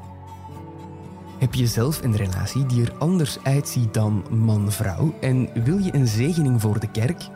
Heb 1.38 1.54
je 1.54 1.66
zelf 1.66 2.02
een 2.02 2.16
relatie 2.16 2.66
die 2.66 2.82
er 2.82 2.94
anders 2.98 3.38
uitziet 3.42 3.94
dan 3.94 4.24
man-vrouw 4.30 5.14
en 5.20 5.48
wil 5.64 5.78
je 5.78 5.94
een 5.94 6.06
zegening 6.06 6.60
voor 6.60 6.80
de 6.80 6.90
kerk? 6.90 7.28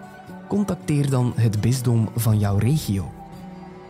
Contacteer 0.48 1.10
dan 1.10 1.32
het 1.36 1.60
bisdom 1.60 2.08
van 2.16 2.38
jouw 2.38 2.56
regio. 2.56 3.23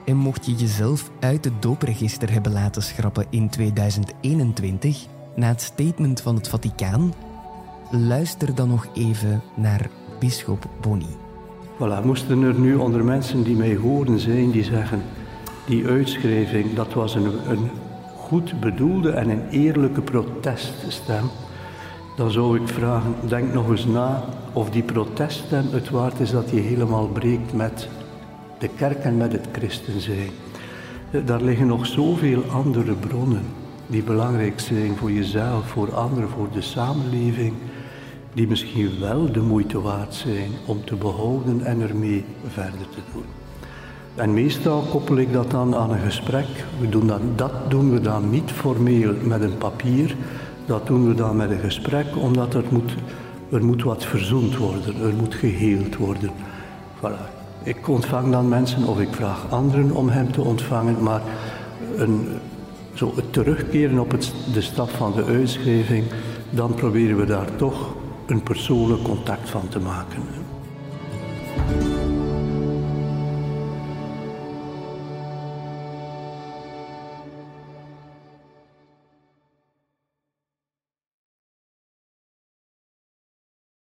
En 0.04 0.16
mocht 0.16 0.46
je 0.46 0.54
jezelf 0.54 1.10
uit 1.20 1.44
het 1.44 1.62
doopregister 1.62 2.32
hebben 2.32 2.52
laten 2.52 2.82
schrappen 2.82 3.26
in 3.30 3.48
2021 3.48 5.06
na 5.36 5.48
het 5.48 5.60
statement 5.60 6.20
van 6.20 6.34
het 6.34 6.48
Vaticaan, 6.48 7.14
luister 7.90 8.54
dan 8.54 8.68
nog 8.68 8.86
even 8.94 9.42
naar 9.54 9.88
Bisschop 10.18 10.68
Bonny. 10.80 11.16
Voilà, 11.76 12.04
moesten 12.04 12.42
er 12.42 12.54
nu 12.54 12.74
onder 12.74 13.04
mensen 13.04 13.42
die 13.42 13.56
mij 13.56 13.76
horen 13.76 14.18
zijn 14.18 14.50
die 14.50 14.64
zeggen, 14.64 15.02
die 15.66 15.86
uitschrijving, 15.86 16.74
dat 16.74 16.92
was 16.92 17.14
een, 17.14 17.50
een 17.50 17.70
goed 18.16 18.60
bedoelde 18.60 19.10
en 19.10 19.28
een 19.28 19.48
eerlijke 19.48 20.00
proteststem, 20.00 21.30
dan 22.16 22.30
zou 22.30 22.60
ik 22.60 22.68
vragen, 22.68 23.14
denk 23.28 23.52
nog 23.52 23.70
eens 23.70 23.84
na 23.84 24.24
of 24.52 24.70
die 24.70 24.82
proteststem 24.82 25.64
het 25.70 25.90
waard 25.90 26.20
is 26.20 26.30
dat 26.30 26.50
je 26.50 26.60
helemaal 26.60 27.08
breekt 27.08 27.52
met 27.52 27.88
de 28.58 28.68
kerk 28.76 28.98
en 28.98 29.16
met 29.16 29.32
het 29.32 29.46
christen 29.52 30.00
zijn. 30.00 30.30
Daar 31.24 31.42
liggen 31.42 31.66
nog 31.66 31.86
zoveel 31.86 32.42
andere 32.50 32.94
bronnen 32.94 33.44
die 33.86 34.02
belangrijk 34.02 34.60
zijn 34.60 34.96
voor 34.96 35.12
jezelf, 35.12 35.66
voor 35.66 35.94
anderen, 35.94 36.28
voor 36.28 36.48
de 36.52 36.60
samenleving, 36.60 37.52
die 38.32 38.48
misschien 38.48 39.00
wel 39.00 39.32
de 39.32 39.40
moeite 39.40 39.80
waard 39.80 40.14
zijn 40.14 40.50
om 40.66 40.84
te 40.84 40.96
behouden 40.96 41.64
en 41.64 41.80
ermee 41.80 42.24
verder 42.46 42.88
te 42.90 43.00
doen. 43.12 43.24
En 44.14 44.34
meestal 44.34 44.80
koppel 44.80 45.16
ik 45.16 45.32
dat 45.32 45.50
dan 45.50 45.74
aan 45.74 45.90
een 45.90 46.00
gesprek. 46.00 46.46
We 46.80 46.88
doen 46.88 47.06
dat, 47.06 47.20
dat 47.36 47.70
doen 47.70 47.92
we 47.92 48.00
dan 48.00 48.30
niet 48.30 48.50
formeel 48.50 49.14
met 49.22 49.42
een 49.42 49.58
papier, 49.58 50.16
dat 50.66 50.86
doen 50.86 51.08
we 51.08 51.14
dan 51.14 51.36
met 51.36 51.50
een 51.50 51.58
gesprek, 51.58 52.06
omdat 52.16 52.54
er 52.54 52.64
moet, 52.70 52.94
er 53.52 53.64
moet 53.64 53.82
wat 53.82 54.04
verzoend 54.04 54.56
worden, 54.56 55.02
er 55.02 55.14
moet 55.14 55.34
geheeld 55.34 55.96
worden. 55.96 56.30
Voilà. 57.00 57.33
Ik 57.64 57.88
ontvang 57.88 58.30
dan 58.32 58.48
mensen 58.48 58.84
of 58.84 59.00
ik 59.00 59.08
vraag 59.10 59.50
anderen 59.50 59.90
om 59.90 60.08
hem 60.08 60.32
te 60.32 60.40
ontvangen, 60.40 61.02
maar 61.02 61.22
een, 61.96 62.28
zo 62.94 63.12
het 63.16 63.32
terugkeren 63.32 63.98
op 63.98 64.10
het, 64.10 64.32
de 64.52 64.60
stap 64.60 64.90
van 64.90 65.12
de 65.12 65.24
uitschrijving, 65.24 66.04
dan 66.50 66.74
proberen 66.74 67.16
we 67.16 67.24
daar 67.26 67.56
toch 67.56 67.94
een 68.26 68.42
persoonlijk 68.42 69.02
contact 69.02 69.50
van 69.50 69.68
te 69.68 69.80
maken. 69.80 70.43